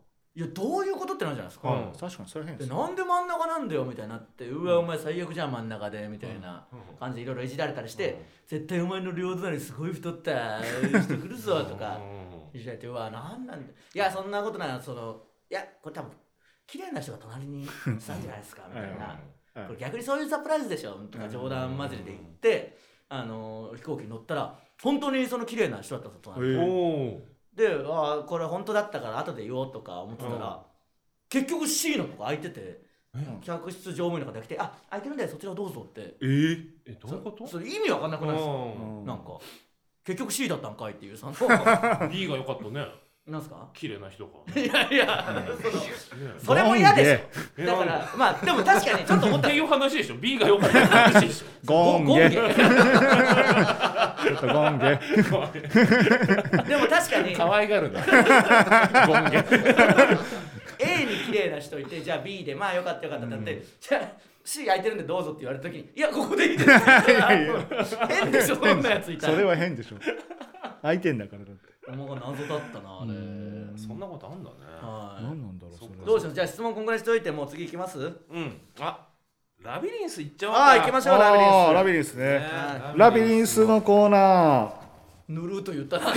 [0.00, 0.03] ん
[0.36, 1.74] いやどういうことってなんじゃないですか、うん。
[1.86, 2.76] はい確かにそれ変でですね。
[2.76, 12.00] なんで真ん中なんだよみたいになってうわお前最悪じゃん真ん中でみたいなうん感じでいろいろいじられたりして、絶対お前の両隣すごい太った人来るぞとか
[12.52, 13.72] いじられてうわなんなんだ。
[13.72, 16.10] いやそんなことないそのいやこれ多分
[16.66, 17.70] 綺麗な人が隣にし
[18.06, 19.06] たんじゃないですかみたいな。
[19.06, 19.18] はい
[19.54, 22.76] これ逆にそういうサプライズでしょとか冗談交じりで言って
[23.08, 26.56] あの飛行機に乗ったら本当にその綺麗な人だったんですよ隣に。
[26.56, 30.64] えおおでああこれ本当だったから後で言おうとか思ってたら、
[31.28, 32.82] 結局 C のとこ空いてて
[33.42, 36.16] 客室乗務員の方が来て「あ空いてるんでそちらどうぞ」って。
[36.20, 36.66] えー？
[36.86, 37.46] えどういうこと？
[37.46, 38.52] そそれ意味わかんなくないですか？
[38.52, 39.38] うなんか
[40.04, 41.34] 結局 C だったんかいっていうそのん
[42.10, 42.86] B が良かったね
[43.26, 43.68] なんすか？
[43.72, 45.24] 綺麗な人が いやいや
[46.44, 47.08] それも嫌でし
[47.56, 50.16] えょだからまあでも確かにちょ っと思っったていう話でしょ。
[50.16, 51.46] B が良かった話でしょ。
[51.64, 52.28] ゴンゲ。
[52.28, 52.36] ゲ。
[52.36, 54.98] ちょっとゴンゲ。
[56.68, 57.34] でも確かに。
[57.34, 58.00] 可愛がるな。
[59.06, 59.42] ゴンゲ。
[60.80, 63.34] A に綺麗な人いてじゃあ B でまあよかったよかったって。
[63.36, 64.08] なって、じゃあ
[64.44, 66.70] C 空いてるんでどうぞって言われた時にいやここでいいです。
[68.08, 69.32] 変でしょそんなやついたら。
[69.32, 69.96] それは変でしょ。
[70.82, 73.12] 空いてんだからだってもう謎だったなあれ。
[73.12, 73.74] うん。
[73.76, 74.56] そんなことあんだね。
[74.80, 75.24] はい。
[75.24, 77.98] 何なんだろうそれどうしようじゃあ質問こんぐらいしといてもう次行きます？
[77.98, 78.04] う
[78.40, 78.60] ん。
[78.80, 79.06] あ
[79.62, 80.64] ラビリンス行っちゃおうか。
[80.64, 81.74] ああ行きましょうラビリンス。
[81.74, 82.24] ラビリンスね。
[82.24, 82.50] ね。
[82.96, 84.84] ラビリンスのコーナー。
[85.28, 86.12] ぬるーと言ったな。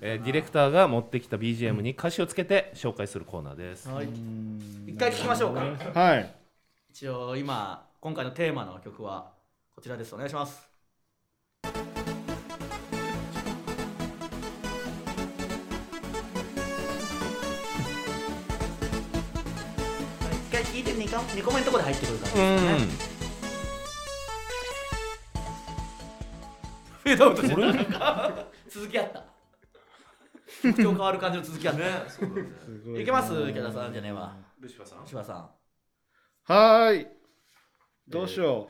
[0.00, 3.88] えーディレクターが持ってきた BGM に歌詞をつけて紹介するコーナーです。
[3.88, 4.08] はい。
[4.86, 5.62] 一回聞きましょうか。
[5.98, 6.34] はい。
[6.90, 9.32] 一応今今回のテーマの曲は
[9.74, 10.14] こちらです。
[10.14, 10.68] お願いします
[20.74, 23.14] 聞いて 2, か2個目のところで入ってくるからうんですね。
[27.04, 27.54] フェードアウトして
[27.92, 29.24] た続きあった。
[30.64, 31.86] 今日変わる感じの続きあった、ね。
[31.86, 35.06] ねすごいけます池田さんじゃねえわルシファーさん？
[35.06, 35.48] 柴さん。
[36.52, 37.06] はーい。
[38.08, 38.66] どうしよ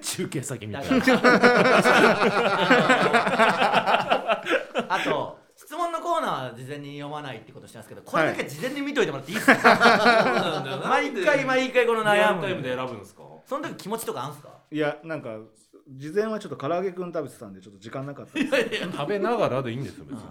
[0.00, 1.04] 中継先みただい な
[4.88, 5.37] あと質
[5.78, 12.42] 問のコーナーは事前に読まないってことしてますけどこれだけ事前に見といてもらっていいですか、 毎回毎回この悩む。
[12.42, 13.22] タイムで選ぶんですか？
[13.46, 14.50] その時気持ちとかあんすか？
[14.70, 15.38] ういやなんか
[15.88, 18.88] 事前はちょっっと唐揚げくん食べてたんでちょっと時間なかったいやいや。
[18.92, 20.24] 食べながらでいいんですよ別に。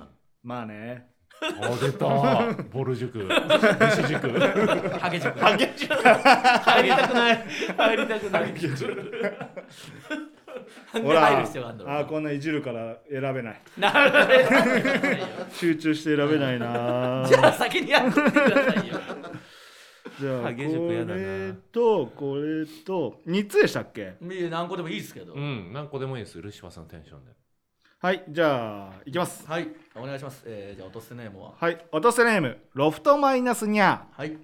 [0.44, 1.08] まあね
[1.40, 1.46] あ
[1.80, 2.06] 出た。
[2.74, 3.20] ボル塾。
[3.20, 4.28] 西塾。
[5.00, 5.40] ハゲ塾。
[5.40, 5.94] ハゲ塾。
[5.94, 7.46] 入りたくない。
[7.78, 8.54] 入りたくない
[10.92, 11.44] ほら。
[11.88, 13.62] あこんないじるから選べない。
[13.78, 15.22] なるほどね。
[15.52, 19.00] 集中して選べないな じゃあ先にやってくださいよ。
[20.20, 24.16] じゃあこれとこれと3つでしたっけ？
[24.22, 26.42] いや何個でもいいですけど、うん何個でもいいです。
[26.42, 27.32] ルシファーさんのテンションで。
[28.00, 29.46] はいじゃあいきます。
[29.48, 31.54] はいお願いします、えー、じゃあ落とすネームは？
[31.60, 34.00] はい落とせネームロフトマイナスニャー。
[34.12, 34.38] はい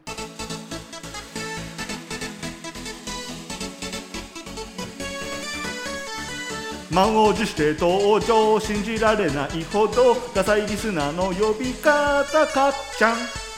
[6.93, 13.15] 満を持して登場信じられないほどダサいリスナーの呼び方かっちゃん。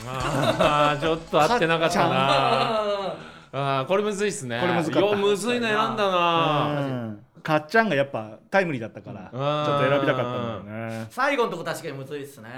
[0.08, 3.16] あーちょっと合ってなかったな。
[3.52, 4.60] あこれむずいっすね。
[4.62, 5.10] これむずかった。
[5.10, 6.76] よむずいの選んだな。
[6.80, 7.26] うん。
[7.44, 10.94] かっちゃんがやっぱタイムリーだったからちょっと選びたかったんだよね。
[11.04, 12.50] ー最後のとこ確かにむずいっすね、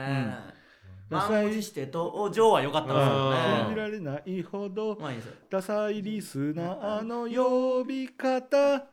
[1.10, 1.18] うん。
[1.18, 4.98] 満を持して登場は良かったですよ信じねられないほど
[5.50, 8.86] ダサいリスナーの呼び方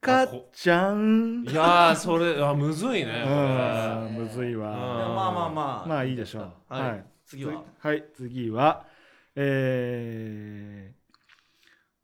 [0.00, 1.44] かっちゃん。
[1.48, 4.24] いやーそれあむずいねこうん。
[4.24, 4.60] むずいうん。
[4.60, 5.88] まわあまあまあ。
[5.88, 6.52] まあいいでしょう。
[6.68, 7.04] はい、はい。
[7.26, 7.64] 次は？
[7.80, 8.86] はい次は
[9.34, 10.94] え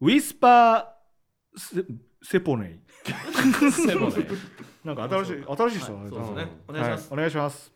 [0.02, 1.84] ー、ウィスパーセ
[2.22, 2.80] セポネイ。
[3.04, 4.26] れセボね
[4.84, 6.04] なんか新しい新しい人はい。
[6.04, 7.12] だそうですね、うお願いします、はい。
[7.12, 7.73] お願いします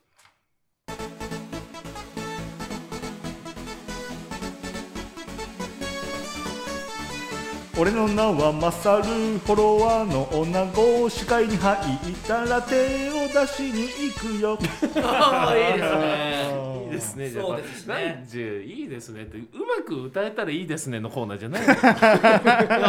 [7.79, 12.75] 俺の名はマサルフォロワーの女子視界に入ったら手
[13.09, 14.57] を出しに行くよ。
[15.01, 16.83] あーいいですね。
[16.83, 17.29] いいですね。
[17.29, 17.93] じゃあそうですね。
[18.15, 21.67] なんじゃいいですねってうまく歌えたらいいですねのコーナーじゃないい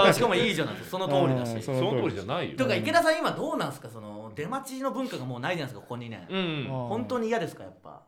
[0.07, 0.99] やしかもいいじゃないですか。
[0.99, 1.55] その通りだし。
[1.55, 2.15] うんその通り。
[2.15, 2.57] じゃないよ。
[2.59, 3.89] とか池田さん今どうなんですか？
[3.89, 6.67] その出待ちの文化がもうないじゃないですかここ2年うん。
[6.69, 8.03] 本当に嫌ですかやっぱ？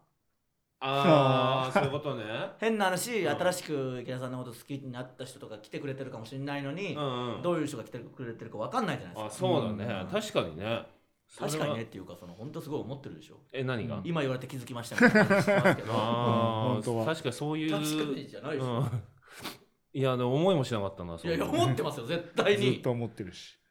[0.85, 1.85] ああそう。
[1.85, 2.24] いうことね。
[2.59, 3.37] 変な話、うん。
[3.39, 7.43] 新しく池田さんのこと好きになった人とか来てくれてるかもしれないのに、うんうん。
[7.43, 10.01] どういう人が来てくれてるか分かんないじゃないですかあそうだね。
[10.03, 10.09] うん。
[10.09, 10.87] 確かにね。
[11.39, 13.37] 確かにねっていうかその本当すごい思ってるでしょ。
[13.53, 14.01] え何が？
[14.05, 15.43] 今言われて気づきましたみたいなうん
[16.74, 17.03] 本当は。
[17.05, 19.03] あ確かにそういう確かにじゃないでしょ、うん。
[19.95, 22.72] いやでも思いもしなかったないやいや思ってますよ絶対に。
[22.74, 23.55] ずっと思ってるし。
[23.55, 23.62] て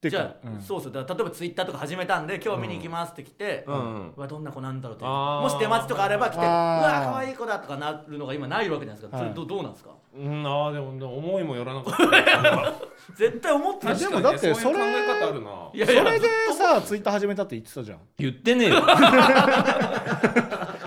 [0.00, 0.60] じゃあ、うん。
[0.62, 0.92] そうそう。
[0.92, 3.74] だから例えばツイッターとか始めたんで今日見に行きますって来て、うん。
[3.74, 4.12] うん。
[4.16, 9.26] うわどんな子なんだろうってもし出待ちとかあれば来てうわ可愛い子だとかなるのが今ないわけじゃないですか、はい。
[9.26, 9.90] それどどうなんですか？
[10.16, 10.46] うん。
[10.46, 12.06] ああでも思いもよらなかった。
[13.16, 13.98] 絶対思ってる。
[13.98, 15.50] でもだってそういう考え方あるな。
[15.72, 17.98] いやいやそれでさツイッター始めたって言ってたじゃん。
[18.18, 18.76] 言ってねえよ。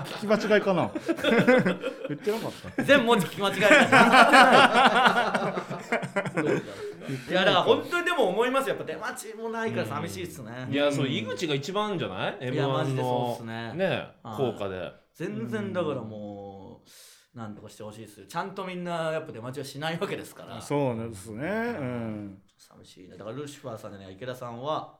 [0.02, 0.90] 聞き間違いかな。
[2.08, 2.82] 言ってなかった。
[2.82, 3.72] 全文字聞き間違えたい。
[7.32, 8.01] やだから本当
[8.32, 8.68] 思います。
[8.68, 13.72] よやっぱ出待ちもないから寂しいっすね、いやそう井口が一番じゃない？m いやマジ1でそうのっすね。
[13.74, 14.36] ねはい。
[14.36, 14.92] 効果で。
[15.14, 16.82] 全然だからも
[17.34, 18.26] うなんとかしてほしいですよ。
[18.26, 20.60] ちゃんとみんなやっぱ出待ちはしないわけですから。
[20.60, 21.46] そうですね。
[21.46, 21.50] う
[21.82, 22.38] ん。
[22.58, 23.16] 寂しいね。
[23.16, 24.98] だからルシファーさんでね池田さんは？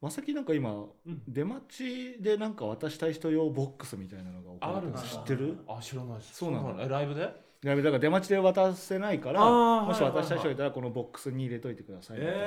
[0.00, 0.88] まさきなんか今、ん。
[1.26, 5.58] 出待ちでなんか渡したい人用ボックスみたいなのがあるんのです知ってる？
[5.66, 6.34] あ知らないです。
[6.36, 6.76] そうなの。
[6.80, 7.43] えライブで？
[7.64, 12.46] だから出待ちで渡せないからもし渡したい人がいたらこのボックスに入れといてくださいみたいな、え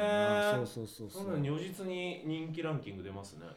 [0.54, 0.56] ー。
[0.58, 3.48] そうそうそうそそんな如実に人気ランキング出ますね。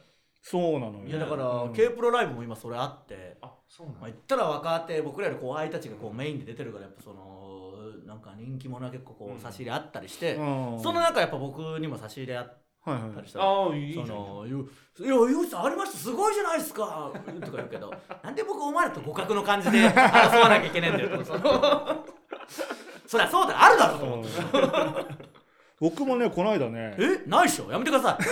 [0.41, 1.05] そうなのよ。
[1.05, 1.73] いやだから、うん。
[1.73, 3.37] K プロライブも今それあって。
[3.41, 7.61] あそうなんまあ、言ったら若手僕らより後輩たちがこうメインで出てるからやっぱその
[8.07, 10.41] なんか人気者が結構こう差し入れあったりして、う
[10.77, 10.79] ん。
[10.81, 13.11] その中やっぱ僕にも差し入れあっはいはい。
[13.15, 15.97] たりしたらああいいその「ゆいやゆうさんありました。
[15.97, 17.19] すごいじゃないですか」 と
[17.51, 21.23] か言うけどなんで僕お前らと互角の感じで争わなきゃいけないんだよと。
[23.07, 24.31] そりゃそうだあるだろうと思って。
[25.79, 27.23] 僕もねこの間ねえ？
[27.27, 27.71] ないっしょ。
[27.71, 28.23] やめてください。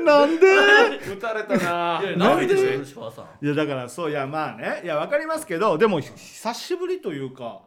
[0.04, 0.46] なんで？
[1.14, 2.00] 打たれたな。
[2.02, 3.10] いやなんでないでしょ
[3.42, 4.82] いやだからそういやまあね。
[4.84, 7.60] いやわかりますけどでも久しぶりというか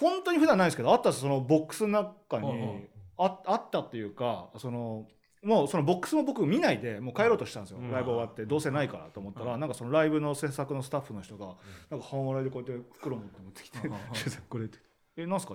[0.00, 2.88] 本当に普段ないですけどあったそのボックスの中に、うんうん。
[3.16, 5.06] ああったっていうかその
[5.42, 7.92] もうそのボックスも僕見ないでもう帰ろうとしたんですよ、うん。
[7.92, 9.60] ライブ終わってどうせないからと思ったら、うん。
[9.60, 11.54] なんかそのライブの制作のスタッフの人が、
[11.90, 14.78] なんか半笑いでこうやって袋持って持ってきてうんうんうん「シュウさんこれ」って
[15.16, 15.54] 「えなんすか?」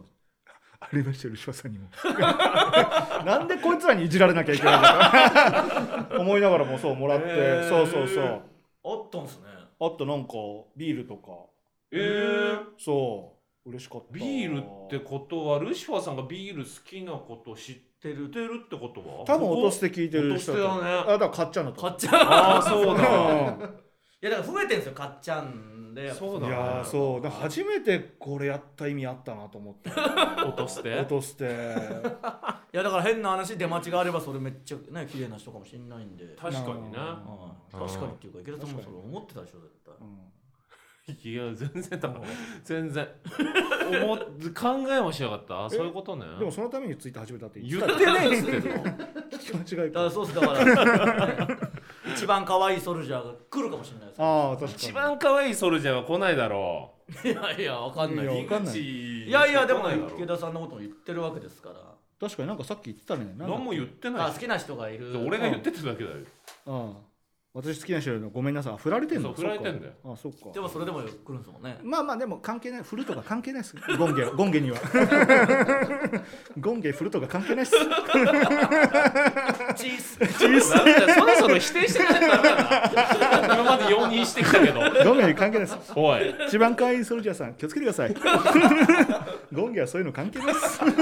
[0.80, 1.90] ありましたよ、さんにも。
[3.26, 6.08] なんでこいつらにいじられなきゃいけないのか。
[6.22, 7.70] 思いながらもそうもらって、へー。
[7.70, 8.42] そうそうそう。
[8.86, 9.48] あったんすね。
[9.82, 10.34] あとなんか
[10.78, 11.32] ビールとか、
[11.92, 14.14] えー、そう、嬉しかった。
[14.14, 18.30] ビールってことはルシファーさんがビール好きなこと知ってる？
[18.32, 19.26] てるってことは？
[19.26, 20.68] 多分落として聞いてる人落と。
[20.70, 21.04] してだね。
[21.08, 21.82] あ、だから買っちゃうのと。
[21.82, 23.04] 買っちゃうああそうだ。
[24.22, 26.12] いやだから増えてんすよ買っちゃうんで。
[26.14, 27.22] そうだいやーそう。
[27.22, 29.90] だから初めてこれやった意味あったなと思って。
[29.90, 30.94] 落として？
[30.96, 31.46] 落として。
[32.72, 36.36] いやだから変な話出待ちがあればそれめっちゃね綺麗な人かもしれないんで。
[36.38, 36.98] 確かにね。
[36.98, 39.94] はい確かにっていうか池田さんもそれ思ってたでしょ絶対。
[40.00, 40.20] うん
[41.24, 42.22] いや全然多分
[42.64, 43.08] 全然。
[44.04, 44.20] 思っ
[44.54, 45.66] 考えもしなかった。
[45.66, 46.26] あそういうことね。
[46.38, 50.00] でもそのためにツイッター始めたって言言ってってねえっつってんの聞き間違いか。
[50.00, 51.58] だからそうっすだから、ね
[52.14, 54.74] 一番可愛いソルジャーが来るかもしれないですああ確かに。
[54.76, 56.94] 一番可愛いソルジャーは来ないだろ
[57.24, 58.26] いやいやわかんない。
[58.26, 58.80] いやいわかんない。
[58.80, 61.76] いやいやでも池田さんのことも言ってるわけですから。
[62.20, 63.34] 確かになんかさっき言ってたね。
[63.38, 64.22] 何も言ってない。
[64.28, 65.18] あ好きな人がいる。
[65.26, 66.18] 俺が言ってただけだよ。
[66.68, 67.09] ああ
[67.52, 68.74] 私好きな人のごめんなさい。
[68.74, 69.30] あ振られてんの？
[69.30, 69.94] そう振られてんだよ。
[70.06, 70.52] あそっか。
[70.54, 71.80] でもそれでも来るんですもんね。
[71.84, 72.84] まあまあでも関係ない。
[72.84, 73.76] 振るとか関係ないです。
[73.98, 74.78] ゴンゲゴンゲには
[76.60, 77.72] ゴンゲ振るとか関係ないっす
[79.76, 80.20] チース
[80.72, 82.56] ダメだよそろそろ否定してないとダメだ
[83.48, 88.16] な今まで容認してきたけどゴンゲに関係ないですおい一番可愛いソルジャーさん気をつけてください
[89.52, 90.96] ゴンゲはそういうの関係ないです何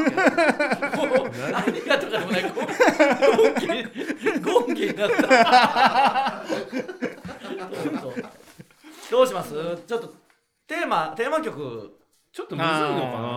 [1.86, 3.84] がとかでもないゴンゲ
[4.40, 6.37] ゴンゲになった
[9.12, 9.54] どうします？
[9.88, 10.14] ちょっと
[10.68, 11.94] テーマテーマ曲。
[12.34, 12.84] ちょっとむずいのか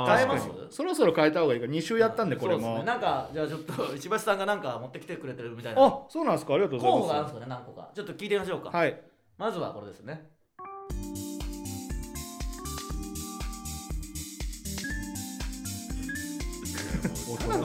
[0.08, 0.16] な？
[0.16, 0.46] 変えます？
[0.70, 1.66] そろそろ変えた方がいいか。
[1.66, 2.61] ら2週やったんでこれも。
[2.61, 5.82] そうですね、なんかじゃあちょっと 石橋さんがなんか持ってきてくれてるみたいな。
[5.84, 6.54] あそうなんですか？
[6.54, 7.02] ありがとうございます。
[7.02, 7.88] 候補があるんですかね何個か。
[7.94, 9.00] ちょっと聞いてみましょうか、はい。
[9.38, 10.28] まずはこれですね。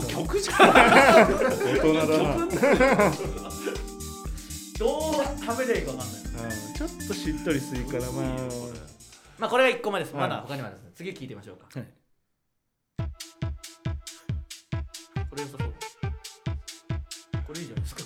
[0.08, 2.48] 曲じゃん大人だな、
[5.46, 6.74] 食べればいいか分かんない。
[6.76, 8.26] ちょっとしっとりするからまあ。
[9.38, 10.30] まあこれが1個目です、はい。
[10.30, 10.84] まだ他にはです。
[10.84, 11.68] ね次聞いてみましょうか。
[11.80, 11.88] はい。
[15.30, 15.74] これ良さそう。
[17.46, 18.04] これいいじゃないですか。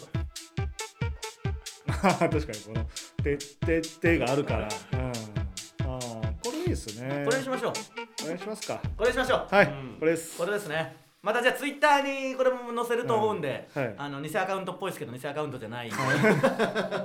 [1.99, 2.85] 確かにこの
[3.23, 7.23] 手手手があるから、うん、あーこれいいですね。
[7.25, 7.73] これにしましょう。
[8.23, 8.81] お願いしますか。
[8.97, 9.55] これにしましょう。
[9.55, 9.97] はい、うん。
[9.99, 10.37] これです。
[10.37, 13.95] これですねまたじゃあツイッターにこれも載せると思うんで、うんはい。
[13.97, 15.99] あの偽アカウントっぽいですけど偽アカウントじゃないんでお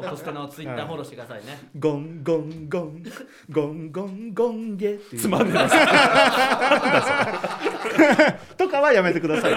[0.09, 3.03] とすてのツイッターフォローしてくださいね、ゴンゴンゴン
[3.51, 5.23] ゴンゴンゴンゲっていう。
[5.23, 5.67] つまんねえな。
[8.57, 9.53] とかはやめてください。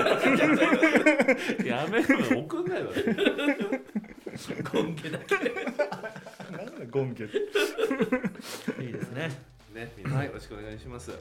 [1.65, 2.39] やめろよ。
[2.39, 2.89] 送んないわ。
[4.73, 5.35] ゴンゲだけ。
[5.35, 5.41] な
[6.63, 7.27] んだゴンゲい
[8.89, 9.29] いですね。
[9.77, 11.11] ね皆さんよろしくお願いします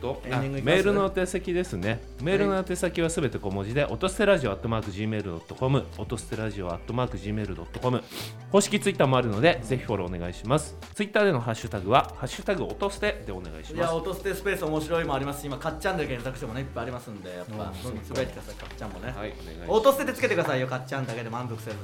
[0.00, 0.22] と。
[0.24, 2.00] メールの宛先ですね。
[2.22, 8.02] メールの宛先はすべて小文字で、音捨てラジオアットマーク Gmail.com 音捨てラジオアットマーク Gmail.com
[8.50, 10.76] 公式ツイッターもあるのでぜひフォローお願いします。
[10.94, 13.90] ツイッターでのハッシュタグはハッシュタグ音捨てでお願いしいます。
[13.90, 15.42] や音捨てスペース面白いもあります。
[15.42, 17.20] し今かっちゃんで検索してもねいっぱいありますん。
[17.22, 19.32] でやっぱうんどんどんつぶやいてくださいかっちゃんもね、はい
[19.68, 21.76] 音捨てでつけてくださいよかっちゃんだけで満足せず。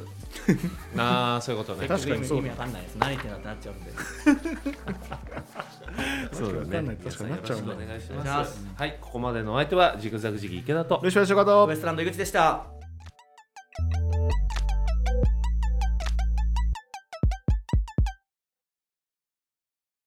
[0.97, 1.87] ああそういうことね。
[1.87, 2.97] 確かに意味わかんないです。
[2.97, 3.93] 何言ってんだってなっちゃうんで
[6.33, 6.97] そうだね。
[7.05, 8.67] 確かになっちゃうね皆さんよろしくお願いします。
[8.77, 10.97] はいここまでのお相手はジグザグジギ池田と。
[10.97, 11.69] よろしくお願いします。
[11.69, 12.76] ウエストランド井口でした